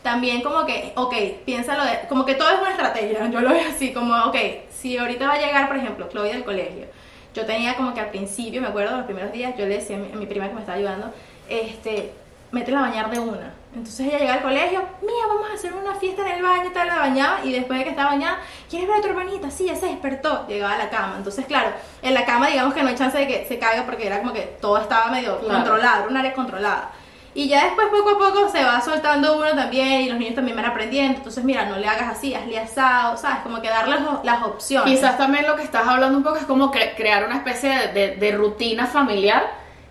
[0.04, 1.14] también como que, ok,
[1.46, 3.28] piénsalo de, como que todo es una estrategia.
[3.30, 4.36] Yo lo veo así, como, ok,
[4.72, 6.86] si ahorita va a llegar, por ejemplo, Chloe del colegio.
[7.34, 10.00] Yo tenía como que al principio, me acuerdo, los primeros días, yo le decía a
[10.00, 11.14] mi, a mi prima que me estaba ayudando,
[11.48, 12.12] este,
[12.52, 13.54] métela a bañar de una.
[13.74, 16.74] Entonces ella llegaba al colegio, mía, vamos a hacer una fiesta en el baño y
[16.74, 19.50] tal, la bañaba y después de que estaba bañada, ¿quieres ver a tu hermanita?
[19.50, 21.14] Sí, ya se despertó, llegaba a la cama.
[21.18, 21.70] Entonces, claro,
[22.02, 24.34] en la cama digamos que no hay chance de que se caiga porque era como
[24.34, 25.54] que todo estaba medio Claro.
[25.60, 26.92] controlado, era un área controlada.
[27.34, 30.58] Y ya después poco a poco se va soltando uno también y los niños también
[30.58, 31.18] van aprendiendo.
[31.20, 33.38] Entonces, mira, no le hagas así, hazle asado, ¿sabes?
[33.44, 34.94] Como que darles las, las opciones.
[35.00, 37.88] Quizás también lo que estás hablando un poco es como cre- crear una especie de,
[37.94, 39.44] de- de rutina familiar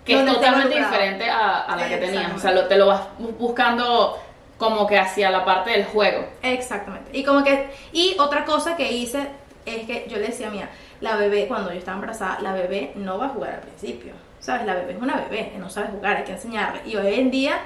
[0.05, 2.33] que es totalmente diferente a, a la que tenías.
[2.35, 4.19] O sea, lo- te lo vas bu- buscando
[4.59, 6.23] como que hacia la parte del juego.
[6.43, 7.09] Exactamente.
[7.17, 9.27] Y como que y otra cosa que hice
[9.65, 13.17] es que yo le decía mía, la bebé cuando yo estaba embarazada, la bebé no
[13.17, 14.13] va a jugar al principio.
[14.41, 14.65] ¿Sabes?
[14.65, 16.81] La bebé es una bebé, no sabe jugar, hay que enseñarle.
[16.85, 17.59] Y hoy en día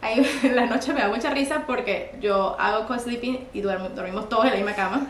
[0.00, 4.28] ahí en la noche me da mucha risa porque yo hago co-sleeping y duermo- dormimos
[4.28, 5.06] todos en la misma cama.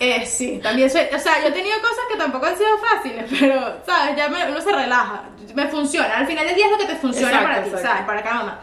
[0.00, 3.26] Eh, sí, también soy, o sea, yo he tenido cosas que tampoco han sido fáciles,
[3.40, 4.16] pero, ¿sabes?
[4.16, 5.22] Ya me- uno se relaja,
[5.54, 6.18] me funciona.
[6.18, 7.88] Al final del día es lo que te funciona Exacto, para ti, exacto.
[7.88, 8.04] ¿sabes?
[8.04, 8.60] Para cada mamá.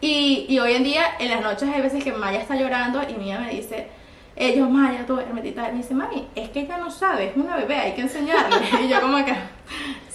[0.00, 3.12] Y, y hoy en día, en las noches hay veces que Maya está llorando y
[3.12, 3.88] Mía me dice,
[4.36, 5.70] eh, yo Maya, tú y tal.
[5.70, 8.56] Y me dice, mami, es que ella no sabe, es una bebé, hay que enseñarle.
[8.84, 9.34] y yo como que...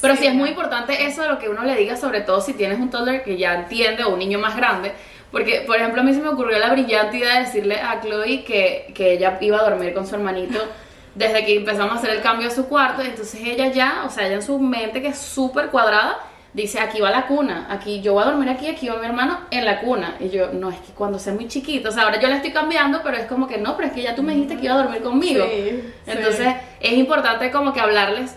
[0.01, 2.53] Pero sí, es muy importante eso de lo que uno le diga, sobre todo si
[2.53, 4.93] tienes un toddler que ya entiende o un niño más grande.
[5.31, 8.43] Porque, por ejemplo, a mí se me ocurrió la brillante idea de decirle a Chloe
[8.43, 10.59] que, que ella iba a dormir con su hermanito
[11.15, 13.01] desde que empezamos a hacer el cambio a su cuarto.
[13.01, 16.19] Entonces ella ya, o sea, ella en su mente que es súper cuadrada,
[16.55, 19.41] dice, aquí va la cuna, aquí yo voy a dormir aquí, aquí va mi hermano
[19.51, 20.15] en la cuna.
[20.19, 22.51] Y yo, no, es que cuando sea muy chiquito, o sea, ahora yo le estoy
[22.51, 24.73] cambiando, pero es como que no, pero es que ya tú me dijiste que iba
[24.75, 25.45] a dormir conmigo.
[25.45, 25.93] Sí, sí.
[26.07, 28.35] Entonces es importante como que hablarles,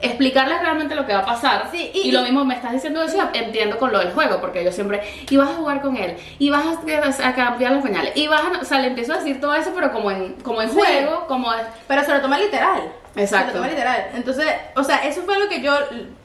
[0.00, 1.68] explicarles realmente lo que va a pasar.
[1.70, 4.64] Sí, y, y- lo mismo me estás diciendo eso, entiendo con lo del juego, porque
[4.64, 8.12] yo siempre, y vas a jugar con él, y vas a, a cambiar los pañales,
[8.16, 10.60] y vas a, o sea, le empiezo a decir todo eso, pero como en, como
[10.60, 11.52] en juego, como
[11.86, 12.90] Pero se lo toma literal.
[13.14, 13.48] Exacto.
[13.52, 14.06] Se lo toma literal.
[14.14, 15.72] Entonces, o sea, eso fue lo que yo,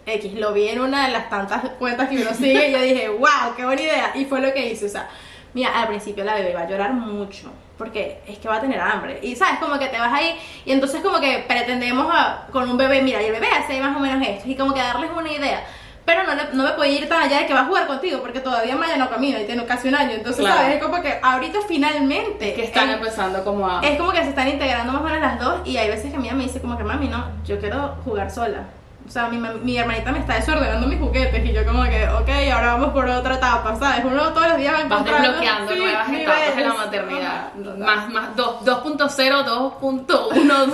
[0.06, 3.10] X, lo vi en una de las tantas cuentas que uno sigue y yo dije,
[3.10, 4.12] wow, qué buena idea.
[4.16, 5.08] Y fue lo que hice, o sea,
[5.54, 7.52] mira, al principio la bebé va a llorar mucho.
[7.78, 9.20] Porque es que va a tener hambre.
[9.22, 10.36] Y sabes, como que te vas ahí.
[10.66, 13.96] Y entonces, como que pretendemos a- con un bebé, mira, y el bebé hace más
[13.96, 14.50] o menos esto.
[14.50, 15.64] Y como que darles una idea.
[16.08, 18.22] Pero no, le- no me puede ir tan allá de que va a jugar contigo.
[18.22, 20.12] Porque todavía Maya no camina y tiene casi un año.
[20.14, 20.62] Entonces, Claro.
[20.62, 20.76] ¿sabes?
[20.78, 22.54] Es como que ahorita finalmente.
[22.54, 23.82] que están el- empezando como a...
[23.82, 26.18] es como que se están integrando más o menos las dos y hay veces que
[26.18, 28.64] Mía me dice como que mami no, yo quiero jugar sola.
[29.06, 32.30] O sea, mi, mi hermanita me está desordenando mis juguetes y yo como que, ok,
[32.54, 34.04] ahora vamos por otra etapa, ¿sabes?
[34.04, 37.28] Uno todos los días va Vas desbloqueando sí, nuevas etapas de la maternidad.
[37.36, 37.78] Ajá, total.
[37.80, 40.66] Más, más, dos- 2.0, 2.1,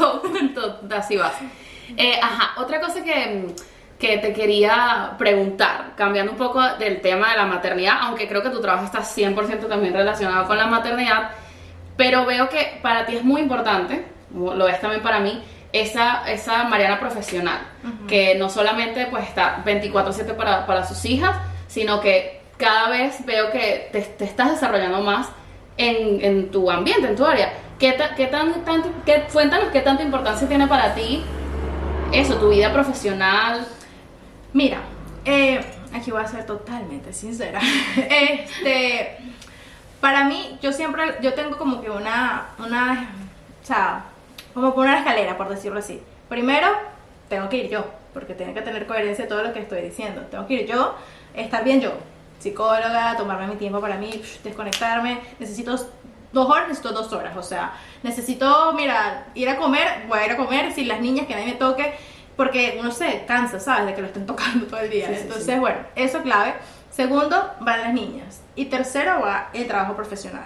[0.54, 0.76] 2.
[0.98, 1.34] Así vas.
[1.98, 3.54] Eh, ajá, otra cosa que,
[4.06, 8.50] que te quería preguntar, cambiando un poco del tema de la maternidad, aunque creo que
[8.50, 11.30] tu trabajo está 100% también relacionado con la maternidad,
[11.96, 16.66] pero veo que para ti es muy importante, lo es también para mí, esa, esa
[16.66, 17.60] Mariana profesional,
[18.06, 21.38] que no solamente pues está 24/7 para, para sus hijas,
[21.68, 25.30] sino que cada vez veo que te, te estás desarrollando más
[25.78, 27.54] en, en tu ambiente, en tu área.
[27.80, 31.24] ¿Qué ¿qué, ta- qué tan, tanto, qué, cuéntanos qué tanta importancia tiene para ti
[32.12, 33.66] eso, tu vida profesional?
[34.54, 34.82] Mira,
[35.26, 37.60] eh, aquí voy a ser totalmente sincera.
[37.98, 39.18] este,
[40.00, 43.10] para mí, yo siempre, yo tengo como que una, una,
[43.62, 44.06] o sea,
[44.54, 46.02] como por una escalera, por decirlo así.
[46.30, 46.68] Primero,
[47.30, 50.22] tengo que ir yo, porque tiene que tener coherencia todo lo que estoy diciendo.
[50.30, 50.96] Tengo que ir yo,
[51.34, 51.94] estar bien yo,
[52.38, 55.20] psicóloga, tomarme mi tiempo para mí, desconectarme.
[55.40, 55.76] Necesito
[56.32, 57.36] dos horas, necesito dos horas.
[57.38, 61.26] O sea, necesito, mira, ir a comer, voy a ir a comer sin las niñas,
[61.26, 61.96] que nadie me toque,
[62.36, 63.88] porque uno se cansa, ¿sabes?
[63.88, 65.08] De que lo estén tocando todo el día.
[65.08, 65.60] Sí, sí, Entonces, sí.
[65.60, 66.56] bueno, eso clave.
[66.90, 68.42] Segundo, van las niñas.
[68.56, 70.46] Y tercero, va el trabajo profesional.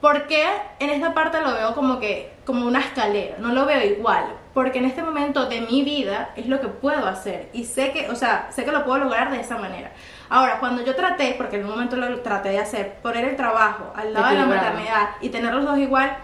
[0.00, 0.44] Porque
[0.80, 4.78] en esta parte lo veo como que como una escalera, no lo veo igual, porque
[4.78, 8.16] en este momento de mi vida es lo que puedo hacer y sé que, o
[8.16, 9.92] sea, sé que lo puedo lograr de esa manera.
[10.28, 13.92] Ahora, cuando yo traté, porque en un momento lo traté de hacer, poner el trabajo
[13.94, 14.70] al lado de la Equilibrado.
[14.70, 16.16] maternidad y tener los dos igual,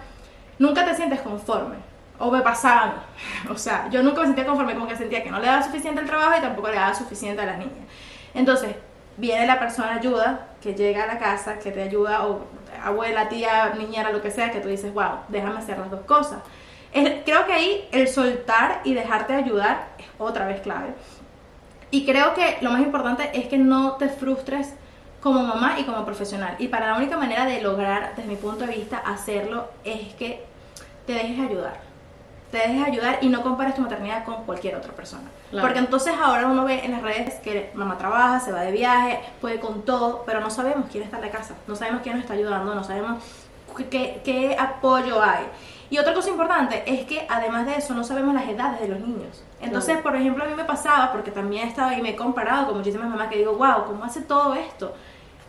[0.59, 1.77] nunca te sientes conforme.
[2.19, 2.93] O me pasaba a mí.
[3.51, 6.01] O sea, yo nunca me sentía conforme, como que sentía que no le daba suficiente
[6.01, 7.87] al trabajo y tampoco le daba suficiente a las niñas.
[8.35, 8.75] Entonces,
[9.17, 12.45] viene la persona ayuda, que llega a la casa, que te ayuda, o
[12.83, 16.39] abuela, tía, niñera, lo que sea, que tú dices, wow, déjame hacer las dos cosas.
[16.93, 20.95] Creo que ahí el soltar y dejarte ayudar es otra vez clave.
[21.91, 24.75] Y creo que lo más importante es que no te frustres
[25.21, 26.55] como mamá y como profesional.
[26.59, 30.45] Y para la única manera de lograr, desde mi punto de vista, hacerlo es que
[31.07, 31.88] te dejes ayudar.
[32.51, 35.25] Te dejes ayudar y no compares tu maternidad con cualquier otra persona.
[35.51, 35.67] Claro.
[35.67, 39.21] Porque entonces ahora uno ve en las redes que mamá trabaja, se va de viaje,
[39.41, 42.23] puede con todo, pero no sabemos quién está en la casa, no sabemos quién nos
[42.25, 43.23] está ayudando, no sabemos
[43.91, 45.45] qué, qué apoyo hay.
[45.91, 49.01] Y otra cosa importante es que además de eso no sabemos las edades de los
[49.01, 49.43] niños.
[49.61, 50.03] Entonces, Claro.
[50.03, 53.09] por ejemplo, a mí me pasaba, porque también estaba y me he comparado con muchísimas
[53.09, 54.95] mamás que digo, wow, ¿cómo hace todo esto?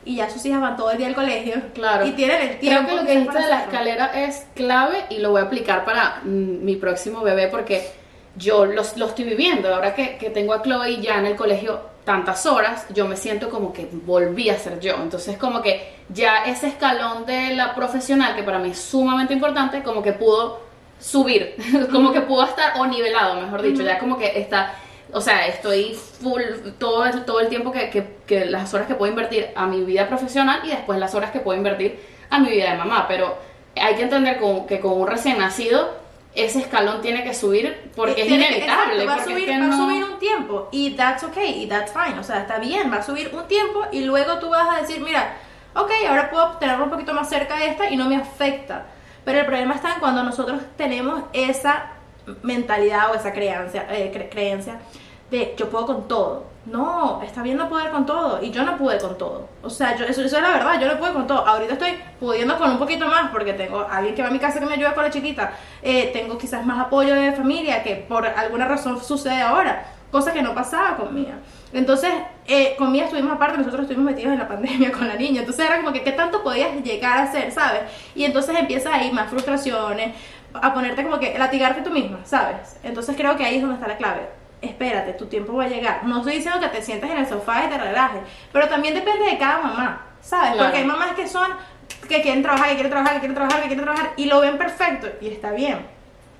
[0.05, 1.61] Y ya sus hijas van todo el día al colegio.
[1.73, 2.05] Claro.
[2.05, 2.89] Y tienen el Creo tiempo.
[2.89, 6.21] que lo que dijiste de la escalera es clave y lo voy a aplicar para
[6.23, 7.91] mm, mi próximo bebé porque
[8.35, 9.73] yo lo, lo estoy viviendo.
[9.73, 13.51] Ahora que, que tengo a Chloe ya en el colegio tantas horas, yo me siento
[13.51, 14.95] como que volví a ser yo.
[14.95, 19.83] Entonces como que ya ese escalón de la profesional, que para mí es sumamente importante,
[19.83, 20.59] como que pudo
[20.99, 21.55] subir,
[21.91, 24.73] como que pudo estar o nivelado, mejor dicho, ya como que está...
[25.11, 26.41] O sea, estoy full
[26.77, 29.81] todo el, todo el tiempo que, que, que las horas que puedo invertir a mi
[29.83, 33.05] vida profesional y después las horas que puedo invertir a mi vida de mamá.
[33.07, 33.35] Pero
[33.75, 35.97] hay que entender con- que con un recién nacido
[36.35, 39.03] ese escalón tiene que subir porque es Tiene inevitable.
[39.03, 41.23] exacto, va, a porque es subir, que va a no- subir un tiempo y that's
[41.23, 42.19] okay y that's fine.
[42.19, 45.01] O sea, está bien, va a subir un tiempo y luego tú vas a decir,
[45.01, 45.33] mira,
[45.73, 48.85] ok, ahora puedo tenerlo un poquito más cerca de esta y no me afecta.
[49.25, 51.93] Pero el problema está en cuando nosotros tenemos esa
[52.43, 54.79] mentalidad o esa creencia, eh, cre- creencia
[55.31, 56.45] de yo puedo con todo.
[56.65, 59.47] No, está bien no poder con todo y yo no pude con todo.
[59.63, 61.45] O sea, yo, eso, es la verdad, yo no pude con todo.
[61.47, 64.59] Ahorita estoy pudiendo con un poquito más porque tengo alguien que va a mi casa
[64.59, 65.51] que me ayuda con la chiquita.
[65.81, 70.41] Eh, tengo quizás más apoyo de familia que por alguna razón sucede ahora, cosa que
[70.41, 71.25] no pasaba con.
[71.71, 72.11] Entonces,
[72.47, 75.39] eh, estuvimos aparte, nosotros estuvimos metidos en la pandemia con la niña.
[75.41, 77.81] Entonces era como que qué tanto podías llegar a hacer, ¿sabes?
[78.15, 80.13] Y entonces empieza ahí más frustraciones,
[80.53, 82.77] a ponerte como que latigarte tú misma, ¿sabes?
[82.83, 84.21] Entonces creo que ahí es donde está la clave.
[84.61, 86.03] Espérate, tu tiempo va a llegar.
[86.03, 89.25] No estoy diciendo que te sientes en el sofá y te relajes, pero también depende
[89.25, 90.53] de cada mamá, ¿sabes?
[90.53, 90.65] Claro.
[90.65, 91.47] Porque hay mamás que son,
[92.07, 94.57] que quieren trabajar, que quieren trabajar, que quieren trabajar, que quieren trabajar y lo ven
[94.57, 95.85] perfecto y está bien.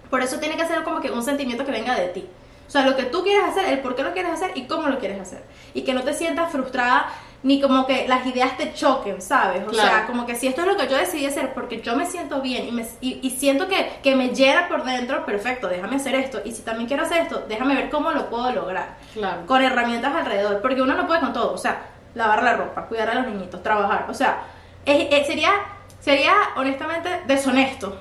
[0.09, 2.27] Por eso tiene que ser como que un sentimiento que venga de ti.
[2.67, 4.87] O sea, lo que tú quieres hacer, el por qué lo quieres hacer y cómo
[4.89, 5.43] lo quieres hacer.
[5.73, 7.07] Y que no te sientas frustrada
[7.41, 9.63] ni como que las ideas te choquen, ¿sabes?
[9.65, 9.89] O Claro.
[9.89, 12.41] sea, como que si esto es lo que yo decidí hacer porque yo me siento
[12.41, 16.15] bien y, me, y, y siento que, que me llena por dentro, perfecto, déjame hacer
[16.15, 16.41] esto.
[16.43, 18.97] Y si también quiero hacer esto, déjame ver cómo lo puedo lograr.
[19.13, 19.45] Claro.
[19.45, 20.61] Con herramientas alrededor.
[20.61, 21.53] Porque uno no puede con todo.
[21.53, 21.81] O sea,
[22.13, 24.07] lavar la ropa, cuidar a los niñitos, trabajar.
[24.09, 24.41] O sea,
[24.85, 25.51] es- es- sería,
[26.01, 27.95] sería honestamente deshonesto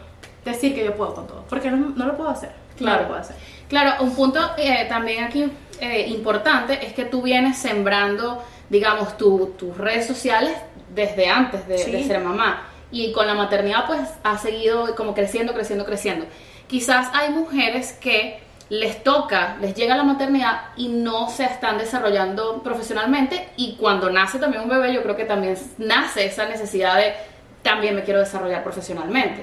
[0.44, 1.44] decir que yo puedo con todo.
[1.48, 2.50] Porque no, no lo puedo hacer.
[2.80, 3.02] No Claro.
[3.02, 3.36] lo puedo hacer.
[3.68, 5.48] Claro, un punto eh, también aquí
[5.80, 10.56] eh, importante es que tú vienes sembrando, digamos, tu- tus redes sociales
[10.94, 11.90] desde antes de, Sí.
[11.90, 12.62] de ser mamá.
[12.90, 16.26] Y con la maternidad pues ha seguido como creciendo, creciendo, creciendo.
[16.66, 22.62] Quizás hay mujeres que les toca, les llega la maternidad y no se están desarrollando
[22.62, 27.14] profesionalmente y cuando nace también un bebé yo creo que también nace esa necesidad de
[27.62, 29.42] también me quiero desarrollar profesionalmente.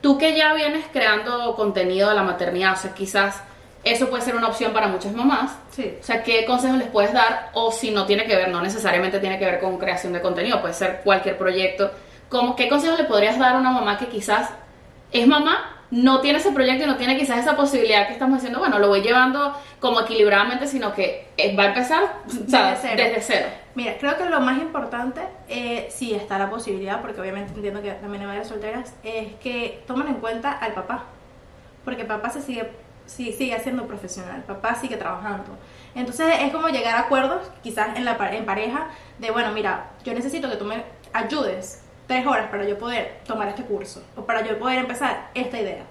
[0.00, 3.42] Tú que ya vienes creando contenido de la maternidad, o sea, quizás
[3.84, 5.56] eso puede ser una opción para muchas mamás.
[5.70, 5.96] Sí.
[6.00, 7.50] O sea, ¿qué consejos les puedes dar?
[7.52, 10.60] O si no tiene que ver, no necesariamente tiene que ver con creación de contenido,
[10.60, 11.90] puede ser cualquier proyecto.
[12.28, 14.50] ¿Cómo, ¿Qué consejos le podrías dar a una mamá que quizás
[15.12, 18.58] es mamá, no tiene ese proyecto y no tiene quizás esa posibilidad que estamos diciendo,
[18.58, 22.02] bueno, lo voy llevando como equilibradamente, sino que eh, va a empezar
[22.48, 22.94] sea, Desde cero.
[22.96, 23.46] desde cero.
[23.76, 27.92] Mira, creo que lo más importante, eh, si está la posibilidad, porque obviamente entiendo que
[27.92, 31.04] también hay varias solteras, es que tomen en cuenta al papá.
[31.84, 32.70] Porque papá se sigue,
[33.06, 35.56] sí, sigue siendo profesional, papá sigue trabajando.
[35.94, 38.88] Entonces es como llegar a acuerdos, quizás en, la, en pareja,
[39.18, 43.48] de bueno, mira, yo necesito que tú me ayudes tres horas para yo poder tomar
[43.48, 45.84] este curso o para yo poder empezar esta idea.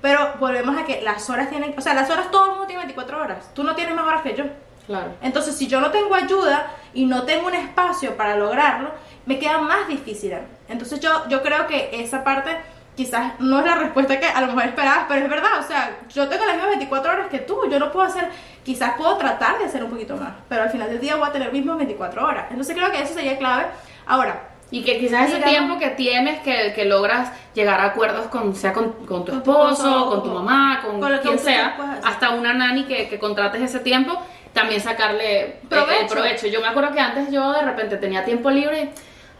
[0.00, 2.82] Pero volvemos a que las horas tienen, o sea, las horas todo el mundo tiene
[2.82, 3.54] 24 horas.
[3.54, 4.44] Tú no tienes más horas que yo.
[4.86, 5.12] Claro.
[5.22, 8.90] Entonces, si yo no tengo ayuda y no tengo un espacio para lograrlo,
[9.26, 10.34] me queda más difícil.
[10.68, 12.50] Entonces, yo, yo creo que esa parte
[12.96, 15.58] quizás no es la respuesta que a lo mejor esperabas, pero es verdad.
[15.60, 17.58] O sea, yo tengo las mismas 24 horas que tú.
[17.70, 18.28] Yo no puedo hacer,
[18.64, 21.32] quizás puedo tratar de hacer un poquito más, pero al final del día voy a
[21.32, 22.46] tener mismas 24 horas.
[22.50, 23.66] Entonces, creo que eso sería clave.
[24.06, 28.26] Ahora, Y que quizás ese Digamos- tiempo que tienes, que, que logras llegar a acuerdos
[28.28, 32.84] con, sea con, con tu esposo, con tu mamá, con, quien sea, hasta una nani
[32.84, 34.18] que, que contrates ese tiempo,
[34.54, 36.00] también sacarle eh, Provecho.
[36.00, 36.46] el provecho.
[36.46, 38.90] Yo me acuerdo que antes yo de repente tenía tiempo libre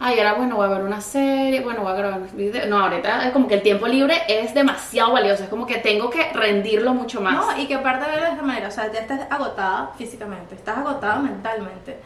[0.03, 2.65] ay, era bueno, voy a ver una serie, bueno, voy a grabar un video.
[2.67, 6.09] No, ahorita es como que el tiempo libre es demasiado valioso, es como que tengo
[6.09, 7.33] que rendirlo mucho más.
[7.35, 10.55] No, y que aparte de verlo de esta manera, o sea, ya estás agotada físicamente,
[10.55, 11.97] estás agotada mentalmente.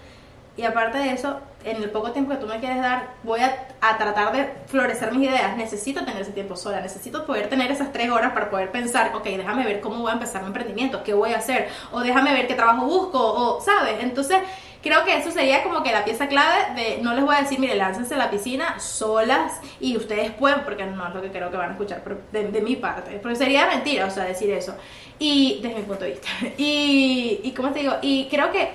[0.56, 3.68] Y aparte de eso, en el poco tiempo que tú me quieres dar, voy a,
[3.80, 5.56] a tratar de florecer mis ideas.
[5.56, 9.24] Necesito tener ese tiempo sola, necesito poder tener esas tres horas para poder pensar, ok,
[9.24, 12.48] déjame ver cómo voy a empezar mi emprendimiento, qué voy a hacer, o déjame ver
[12.48, 13.98] qué trabajo busco, o, ¿sabes?
[14.02, 14.40] Entonces,
[14.88, 17.60] creo que eso sería como que la pieza clave de, no les voy a decir,
[17.60, 21.52] mire, láncense a la piscina solas y ustedes pueden, porque no es lo que creo
[21.52, 24.76] que van a escuchar de, de mi parte, porque sería mentira, o sea, decir eso,
[25.20, 26.28] y desde mi punto de vista.
[26.58, 27.96] Y, y ¿cómo te digo?
[28.02, 28.72] Y creo que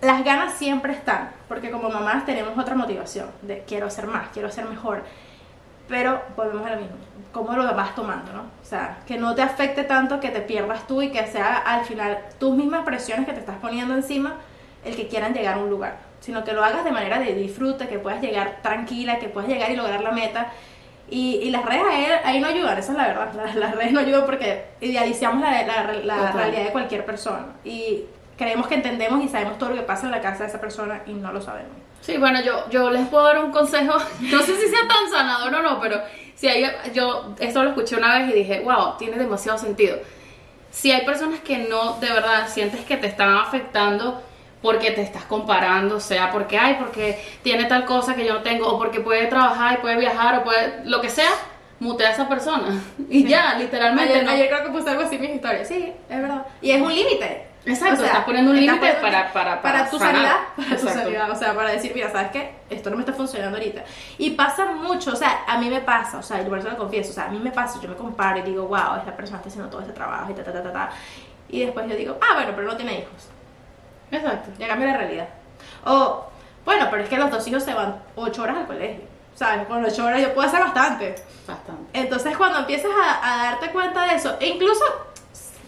[0.00, 4.48] las ganas siempre están, porque como mamás tenemos otra motivación, de quiero hacer más, quiero
[4.48, 5.04] hacer mejor,
[5.88, 6.96] pero volvemos a lo mismo,
[7.32, 8.40] cómo lo vas tomando, ¿no?
[8.40, 11.84] O sea, que no te afecte tanto que te pierdas tú y que sea al
[11.84, 14.36] final tus mismas presiones que te estás poniendo encima
[14.86, 17.88] el que quieran llegar a un lugar, sino que lo hagas de manera de disfrute,
[17.88, 20.52] que puedas llegar tranquila, que puedas llegar y lograr la meta.
[21.08, 23.32] Y, y las redes ahí, ahí no ayudan, esa es la verdad.
[23.34, 25.62] Las, las redes no ayudan porque idealizamos la,
[26.04, 27.46] la- realidad de cualquier persona.
[27.64, 28.04] Y
[28.36, 31.02] creemos que entendemos y sabemos todo lo que pasa en la casa de esa persona
[31.06, 31.72] y no lo sabemos.
[32.00, 35.54] Sí, bueno, yo, yo les puedo dar un consejo, no sé si sea tan sanador
[35.54, 36.00] o no, pero
[36.34, 39.96] si hay, yo esto lo escuché una vez y dije, wow, tiene demasiado sentido.
[40.70, 44.20] Si hay personas que no, de verdad, sientes que te están afectando
[44.62, 48.42] porque te estás comparando, o sea, porque, ay, porque tiene tal cosa que yo no
[48.42, 51.30] tengo, o porque puede trabajar y puede viajar, o puede, lo que sea,
[51.78, 52.68] mutea a esa persona.
[53.08, 53.28] Y Sí.
[53.28, 54.12] ya, literalmente.
[54.14, 55.68] Ayer, no- ayer creo que puse algo así en mis historias.
[55.68, 56.46] Sí, es verdad.
[56.60, 57.46] Y es un límite.
[57.68, 60.36] Exacto, estás poniendo un límite poniendo- para- para- para tu sanidad.
[60.56, 61.00] Para tu Exacto.
[61.00, 61.30] sanidad.
[61.30, 62.54] O sea, para decir, mira, ¿sabes qué?
[62.70, 63.82] Esto no me está funcionando ahorita.
[64.18, 65.12] Y pasa mucho.
[65.12, 66.18] O sea, a mí me pasa.
[66.18, 67.10] O sea, yo por eso lo confieso.
[67.10, 67.80] O sea, a mí me pasa.
[67.82, 70.44] Yo me comparo y digo, wow, esta persona está haciendo todo este trabajo y ta,
[70.44, 70.90] ta, ta, ta, ta.
[71.48, 73.28] Y después yo digo, ah, bueno, pero no tiene hijos.
[74.10, 74.50] Exacto.
[74.58, 75.28] Ya cambia la realidad.
[75.84, 76.26] O,
[76.64, 79.04] bueno, pero es que los dos hijos se van ocho horas al colegio.
[79.34, 79.66] ¿Sabes?
[79.66, 81.14] Con ocho horas yo puedo hacer bastante.
[81.46, 81.98] Bastante.
[81.98, 84.82] Entonces cuando empiezas a, a darte cuenta de eso, e incluso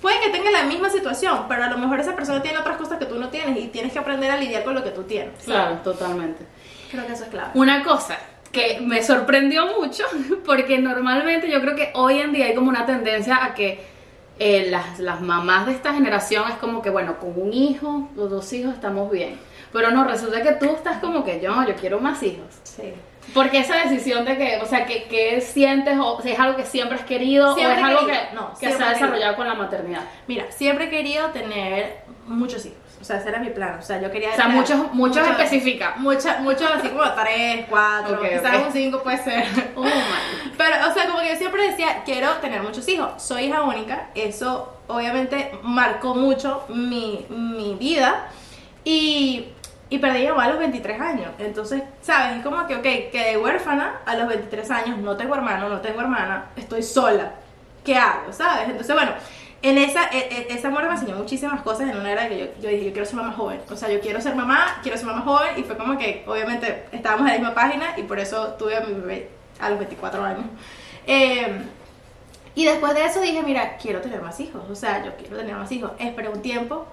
[0.01, 2.99] puede que tenga la misma situación, pero a lo mejor esa persona tiene otras cosas
[2.99, 5.35] que tú no tienes y tienes que aprender a lidiar con lo que tú tienes.
[5.35, 5.45] ¿sabes?
[5.45, 6.47] Claro, totalmente.
[6.91, 7.51] Creo que eso es clave.
[7.55, 8.19] Una cosa
[8.53, 10.05] que me sorprendió mucho,
[10.47, 13.98] porque normalmente yo creo que hoy en día hay como una tendencia a que
[14.39, 18.27] eh, las, las mamás de esta generación es como que, bueno, con un hijo o
[18.27, 19.39] dos hijos estamos bien.
[19.73, 22.47] Pero no, resulta que tú estás como que yo, yo quiero más hijos.
[22.63, 22.93] Sí.
[23.35, 26.65] Porque esa decisión de que, o sea, que, que sientes, o si es algo que
[26.65, 28.23] siempre has querido, Siempre o es algo querido.
[28.31, 28.89] que, No, que se ha querido.
[28.95, 30.01] desarrollado con la maternidad.
[30.27, 32.79] Mira, siempre he querido tener muchos hijos.
[33.01, 33.79] O sea, ese era mi plan.
[33.79, 34.31] O sea, yo quería.
[34.31, 35.95] O sea, tener muchos, muchos especifica.
[35.97, 38.67] Muchos, muchos así como tres, cuatro, Ok, quizás ok.
[38.67, 39.45] un cinco puede ser.
[39.77, 39.85] Oh.
[40.57, 43.23] Pero, o sea, como que yo siempre decía, quiero tener muchos hijos.
[43.23, 44.09] Soy hija única.
[44.15, 48.27] Eso, obviamente, marcó mucho mi, mi vida.
[48.85, 49.47] Y,
[49.91, 51.29] y perdí a mamá a los 23 años.
[51.39, 52.39] Entonces, ¿sabes?
[52.39, 54.99] Es como que, ok, quedé huérfana a los 23 años.
[54.99, 56.47] No tengo hermano, no tengo hermana.
[56.57, 57.31] Estoy sola.
[57.85, 58.33] ¿Qué hago?
[58.33, 58.69] ¿Sabes?
[58.69, 59.13] Entonces, bueno.
[59.61, 62.47] En esa, e- e- esa muerte me enseñó muchísimas cosas en una era que yo,
[62.63, 63.61] yo dije, yo quiero ser mamá joven.
[63.71, 65.59] O sea, yo quiero ser mamá, quiero ser mamá joven.
[65.59, 68.81] Y fue como que, obviamente, estábamos en la misma página y por eso tuve a
[68.81, 70.45] mi bebé a los 24 años.
[71.07, 71.61] Eh,
[72.55, 74.63] y después de eso dije, mira, quiero tener más hijos.
[74.71, 75.91] O sea, yo quiero tener más hijos.
[75.99, 76.87] Esperé un tiempo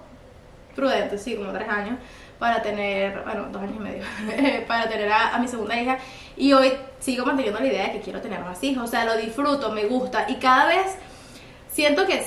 [0.74, 1.98] prudente, sí, como tres años,
[2.38, 4.04] para tener, bueno, dos años y medio,
[4.66, 5.98] para tener a, a mi segunda hija.
[6.36, 8.84] Y hoy sigo manteniendo la idea de que quiero tener más hijos.
[8.84, 10.26] O sea, lo disfruto, me gusta.
[10.28, 10.96] Y cada vez
[11.72, 12.24] siento que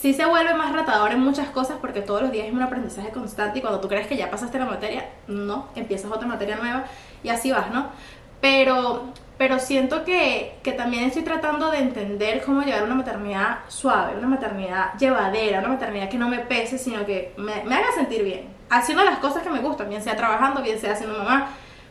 [0.00, 3.10] sí se vuelve más ratador en muchas cosas porque todos los días es un aprendizaje
[3.10, 6.84] constante y cuando tú crees que ya pasaste la materia, no, empiezas otra materia nueva
[7.22, 7.90] y así vas, ¿no?
[8.40, 9.06] pero,
[9.38, 14.28] pero siento que, que también estoy tratando de entender cómo llevar una maternidad suave, una
[14.28, 18.48] maternidad llevadera, una maternidad que no me pese, sino que me, me haga sentir bien,
[18.70, 21.48] haciendo las cosas que me gustan, bien sea trabajando, bien sea haciendo mamá,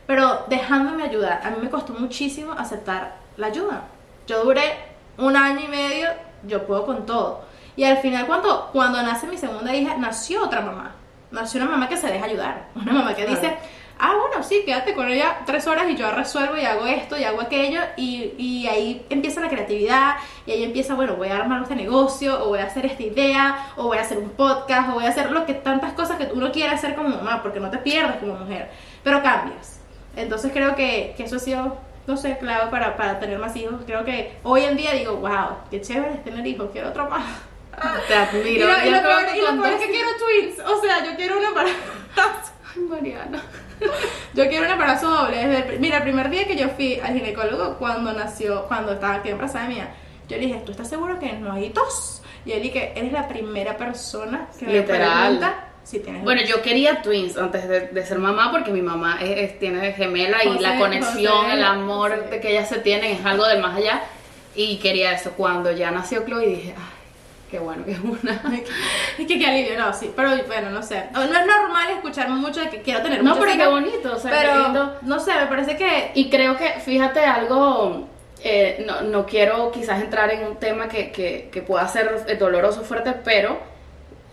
[0.07, 1.41] pero dejándome ayudar.
[1.43, 3.83] A mí me costó muchísimo aceptar la ayuda.
[4.27, 4.75] Yo duré
[5.17, 6.09] un año y medio,
[6.43, 7.43] yo puedo con todo.
[7.75, 10.95] Y al final, cuando, cuando nace mi segunda hija, nació otra mamá.
[11.31, 12.69] Nació una mamá que se deja ayudar.
[12.75, 13.57] Una mamá que dice,
[13.99, 17.23] ah, bueno, sí, quédate con ella tres horas y yo resuelvo y hago esto y
[17.23, 17.81] hago aquello.
[17.97, 20.15] Y, y ahí empieza la creatividad
[20.45, 23.73] y ahí empieza, bueno, voy a armar este negocio o voy a hacer esta idea
[23.75, 26.29] o voy a hacer un podcast o voy a hacer lo que tantas cosas que
[26.33, 28.69] uno quiere hacer como mamá porque no te pierdes como mujer,
[29.03, 29.81] pero cambias.
[30.15, 33.81] Entonces creo que, que eso ha sido no sé, clave para, para tener más hijos.
[33.85, 37.25] Creo que hoy en día digo, wow, qué chévere es tener hijos, quiero otro más.
[38.07, 38.67] Te admiro.
[38.85, 40.59] Y lo, peor, es que quiero twins.
[40.67, 41.75] O sea, yo quiero un embarazo.
[42.75, 43.41] Ay, Mariana.
[44.33, 45.37] Yo quiero un embarazo doble.
[45.47, 49.15] Desde el mira, el primer día que yo fui al ginecólogo cuando nació, cuando estaba
[49.15, 49.93] aquí embarazada mía,
[50.27, 52.21] yo le dije, ¿tú estás seguro que no hay tos?
[52.45, 55.19] Y él dije, eres la primera persona que me Literal.
[55.37, 59.17] pregunta si tienes Bueno, yo quería twins antes de, de ser mamá porque mi mamá
[59.21, 63.17] es, es- tiene gemela y José, la conexión, José, el amor que ellas se tienen
[63.17, 64.03] es algo del más allá.
[64.55, 65.31] Y quería eso.
[65.31, 66.83] Cuando ya nació Chloe dije, ay,
[67.55, 68.41] qué bueno que es una.
[69.17, 70.11] Es que qué alivio, no, sí.
[70.13, 71.05] Pero bueno, no sé.
[71.13, 74.31] No es normal escuchar mucho de que quiero tener No, pero qué bonito, o sea,
[74.31, 74.95] Pero, lindo.
[75.03, 78.07] no sé, me parece que Y creo que, fíjate algo,
[78.43, 82.81] eh, no, no quiero quizás entrar en un tema que, que, que pueda ser doloroso,
[82.81, 83.57] fuerte, pero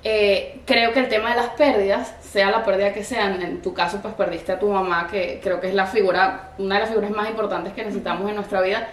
[0.03, 3.63] eh, creo que el tema de las pérdidas, sea la pérdida que sea, en, en
[3.63, 6.81] tu caso pues perdiste a tu mamá, que creo que es la figura, una de
[6.81, 8.89] las figuras más importantes que necesitamos en nuestra vida,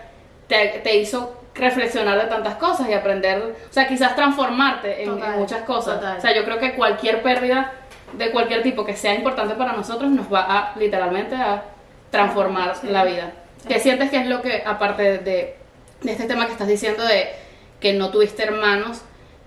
[0.48, 5.16] te, te hizo reflexionar de tantas cosas y aprender, o sea, quizás transformarte en, en
[5.20, 5.96] Total, muchas cosas.
[5.96, 6.18] total.
[6.18, 7.72] O sea, yo creo que cualquier pérdida
[8.14, 11.64] de cualquier tipo que sea importante para nosotros nos va a literalmente a
[12.10, 12.88] transformar Sí.
[12.88, 13.32] la vida.
[13.68, 15.56] ¿Qué sientes que es lo que, aparte de,
[16.02, 17.30] de este tema que estás diciendo de
[17.80, 19.02] que no tuviste hermanos,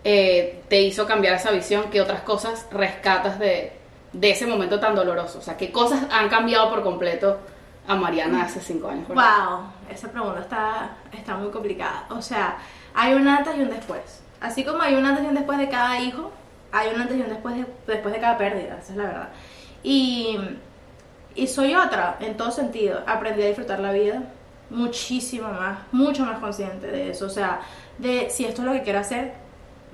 [0.05, 1.85] eh, te hizo cambiar esa visión?
[1.91, 3.73] ¿Qué otras cosas rescatas de,
[4.13, 5.39] de ese momento tan doloroso?
[5.39, 7.39] O sea, ¿qué cosas han cambiado por completo
[7.89, 9.05] a Mariana hace cinco años?
[9.05, 9.23] ejemplo?
[9.25, 9.61] Wow,
[9.91, 12.07] esa pregunta está, está muy complicada.
[12.11, 12.57] O sea,
[12.95, 14.23] hay un antes y un después.
[14.41, 16.31] Así como hay un antes y un después de cada hijo,
[16.73, 19.29] hay un antes y un después de, después de cada pérdida, esa es la verdad.
[19.83, 20.39] Y,
[21.35, 23.01] y soy otra, en todo sentido.
[23.07, 24.23] Aprendí a disfrutar la vida
[24.71, 27.27] muchísimo más, mucho más consciente de eso.
[27.27, 27.61] O sea,
[27.99, 29.35] de si esto es lo que quiero hacer,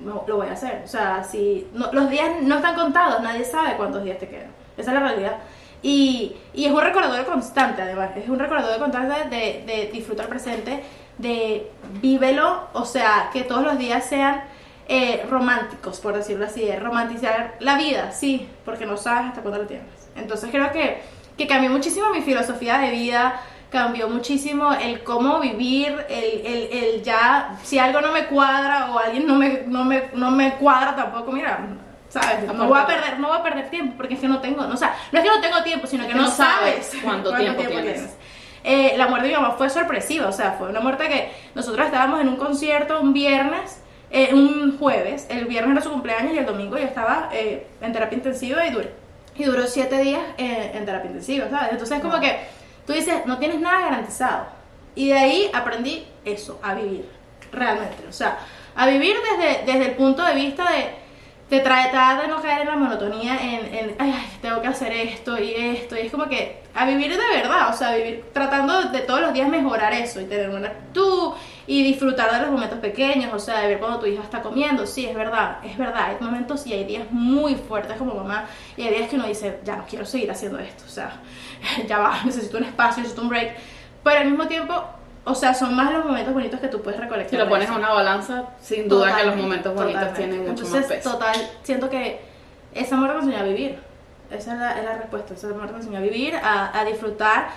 [0.03, 0.81] lo voy a hacer.
[0.85, 4.51] O sea, si no- los días no están contados, nadie sabe cuántos días te quedan.
[4.77, 5.35] Esa es la realidad.
[5.81, 8.11] Y, y es un recordatorio constante, además.
[8.15, 10.83] Es un recordatorio constante de, de disfrutar presente,
[11.17, 11.71] de
[12.01, 14.43] vívelo, o sea, que todos los días sean
[14.91, 19.61] eh, románticos, por decirlo así, de romantizar la vida, sí, porque no sabes hasta cuándo
[19.61, 19.85] la tienes.
[20.15, 21.01] Entonces creo que,
[21.37, 27.03] que cambió muchísimo mi filosofía de vida, cambió muchísimo el cómo vivir, el, el, el
[27.03, 30.95] ya, si algo no me cuadra o alguien no me, no me, no me cuadra
[30.95, 31.59] tampoco, mira,
[32.09, 32.51] ¿sabes?
[32.53, 34.73] No voy a perder, no voy a perder tiempo porque es que no tengo, no,
[34.73, 37.33] o sea, no es que no tengo tiempo, sino que, que no, no sabes cuánto
[37.35, 38.09] tiempo tienes.
[38.63, 41.85] Eh, la muerte de mi mamá fue sorpresiva, o sea, fue una muerte que nosotros
[41.85, 43.81] estábamos en un concierto un viernes,
[44.11, 47.93] eh, un jueves, el viernes era su cumpleaños y el domingo yo estaba eh, en
[47.93, 48.91] terapia intensiva y duré,
[49.35, 51.71] y duró siete días en terapia intensiva, ¿sabes?
[51.71, 52.37] Entonces como que
[52.85, 54.47] tú dices, no tienes nada garantizado.
[54.95, 57.07] Y de ahí aprendí eso, a vivir,
[57.51, 58.39] realmente, o sea,
[58.75, 60.89] a vivir desde, desde el punto de vista de,
[61.49, 63.95] de tratar de no caer en la monotonía, en,
[64.41, 67.73] tengo que hacer esto y esto, y es como que a vivir de verdad, o
[67.73, 71.33] sea, vivir tratando de todos los días mejorar eso y tener una actitud
[71.65, 74.85] y disfrutar de los momentos pequeños, o sea, de ver cuando tu hija está comiendo,
[74.85, 78.45] sí, es verdad, es verdad, hay momentos y hay días muy fuertes como mamá
[78.77, 81.13] y hay días que uno dice, ya no quiero seguir haciendo esto, o sea,
[81.87, 83.55] ya va, necesito un espacio, necesito un break,
[84.03, 84.85] pero al mismo tiempo,
[85.29, 87.29] o sea, son más los momentos bonitos que tú puedes recolectar.
[87.31, 90.17] Si lo pones a una balanza, sin duda que los momentos bonitos totalmente.
[90.19, 91.11] tienen mucho Entonces, más peso.
[91.13, 92.21] total, siento que
[92.73, 93.79] esa muerte me enseñó a vivir.
[94.31, 95.33] Esa es la, es la respuesta.
[95.33, 97.47] Esa muerte me enseñó a vivir, a, a disfrutar.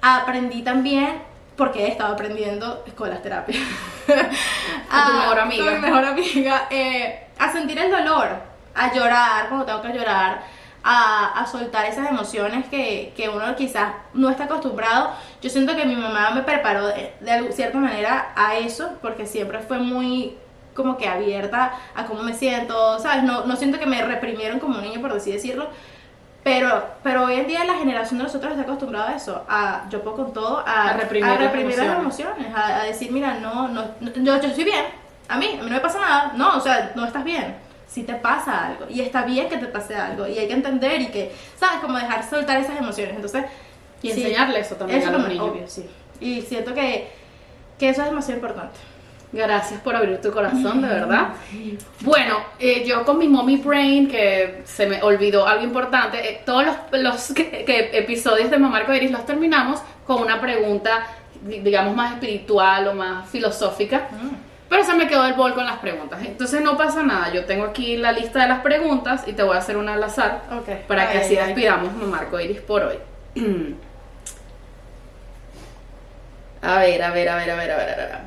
[0.00, 1.22] Aprendí también,
[1.56, 3.58] porque he estado aprendiendo con las terapias.
[4.90, 5.70] a- tu mejor amiga.
[5.72, 6.66] Mi mejor amiga.
[6.70, 8.28] eh, a sentir el dolor,
[8.74, 10.42] a llorar cuando tengo que llorar.
[10.84, 15.10] A, a soltar esas emociones que, que uno quizás no está acostumbrado.
[15.40, 17.12] Yo siento que mi mamá me preparó de,
[17.52, 20.36] cierta manera a eso, porque siempre fue muy
[20.74, 23.22] como que abierta a cómo me siento, ¿sabes?
[23.22, 25.68] No, no siento que me reprimieron como un niño, por así decirlo.
[26.42, 30.02] Pero, pero hoy en día la generación de nosotros está acostumbrada a eso, a yo
[30.02, 32.36] puedo con todo, a, A reprimir las reprimir las emociones.
[32.38, 34.84] emociones, a, a decir, mira, no, no, no, yo, yo estoy bien,
[35.28, 37.56] a mí, a mí no me pasa nada, no, o sea, no estás bien,
[37.92, 41.00] si te pasa algo, y está bien que te pase algo, y hay que entender
[41.02, 41.80] y que, ¿sabes?
[41.80, 43.14] Como dejar soltar esas emociones.
[43.16, 43.44] Entonces,
[44.04, 44.20] Y Sí.
[44.24, 45.48] enseñarle eso también Eso a los niños.
[45.48, 45.86] obvio, sí.
[46.20, 47.08] Y siento que,
[47.78, 48.74] que eso es demasiado importante.
[49.32, 51.28] Gracias por abrir tu corazón, de verdad.
[52.00, 56.64] Bueno, eh, yo con mi mommy brain, que se me olvidó algo importante, eh, todos
[56.66, 61.06] los, los que- que episodios de Mamá Arcoiris los terminamos con una pregunta,
[61.40, 64.08] di- digamos, más espiritual o más filosófica.
[64.72, 66.18] Pero se me quedó el bol con las preguntas.
[66.24, 67.30] Entonces no pasa nada.
[67.30, 70.02] Yo tengo aquí la lista de las preguntas y te voy a hacer una al
[70.02, 70.86] azar Ok.
[70.88, 71.48] para que así ay.
[71.48, 72.96] despidamos Mamá Arcoiris por hoy.
[76.62, 78.18] A ver, a ver, a ver, a ver, a ver, a ver.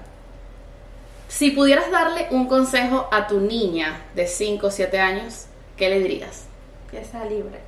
[1.27, 5.99] Si pudieras darle un consejo a tu niña de 5 o 7 años, ¿qué le
[5.99, 6.45] dirías?
[6.91, 7.59] Que sea libre.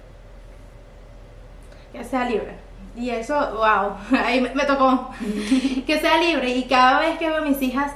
[1.91, 2.53] Que sea libre.
[2.95, 5.09] Y eso, wow, ahí me, me tocó.
[5.87, 6.49] que sea libre.
[6.49, 7.93] Y cada vez que veo a mis hijas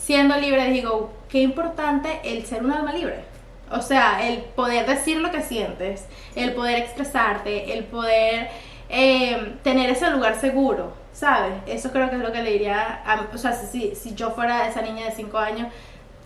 [0.00, 3.22] siendo libres, digo, qué importante el ser un alma libre.
[3.70, 8.48] O sea, el poder decir lo que sientes, el poder expresarte, el poder
[8.88, 11.52] eh, tener ese lugar seguro, ¿sabes?
[11.66, 14.66] Eso creo que es lo que le diría, a, o sea, si, si yo fuera
[14.66, 15.68] esa niña de 5 años,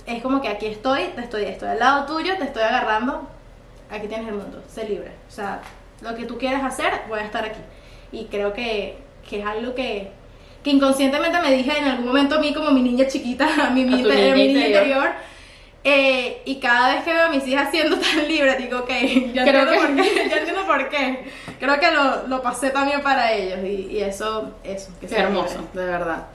[0.06, 3.28] es como que aquí estoy, te estoy, estoy al lado tuyo, te estoy agarrando,
[3.90, 5.12] aquí tienes el mundo, sé libre.
[5.28, 5.60] O sea,
[6.00, 7.60] lo que tú quieras hacer, voy a estar aquí.
[8.12, 8.98] Y creo que,
[9.28, 10.12] que es algo que,
[10.64, 13.84] que inconscientemente me dije en algún momento a mí como mi niña chiquita, a mi,
[13.84, 15.10] mi, inter- niña mi niña interior.
[15.86, 18.88] Eh, y cada vez que veo a mis hijas siendo tan libres, digo, ok,
[19.34, 21.30] ya Creo entiendo, que- por qué, ya entiendo por qué.
[21.60, 24.90] Creo que lo, lo pasé también para ellos y, y eso, eso.
[25.00, 25.74] Que Qué hermoso, libres.
[25.74, 26.26] de verdad.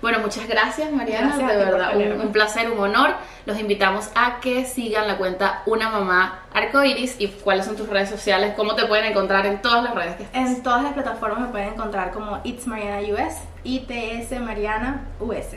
[0.00, 3.14] Bueno, muchas gracias Mariana, Gracias de verdad, un, un placer, un honor.
[3.46, 8.08] Los invitamos a que sigan la cuenta Una Mamá Arcoiris y cuáles son tus redes
[8.08, 10.38] sociales, cómo te pueden encontrar en todas las redes que estés.
[10.40, 15.56] En todas las plataformas me pueden encontrar como It's Mariana US, ITS Mariana US.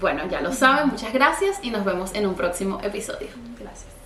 [0.00, 3.28] Bueno, ya lo saben, muchas gracias y nos vemos en un próximo episodio.
[3.58, 3.97] Gracias.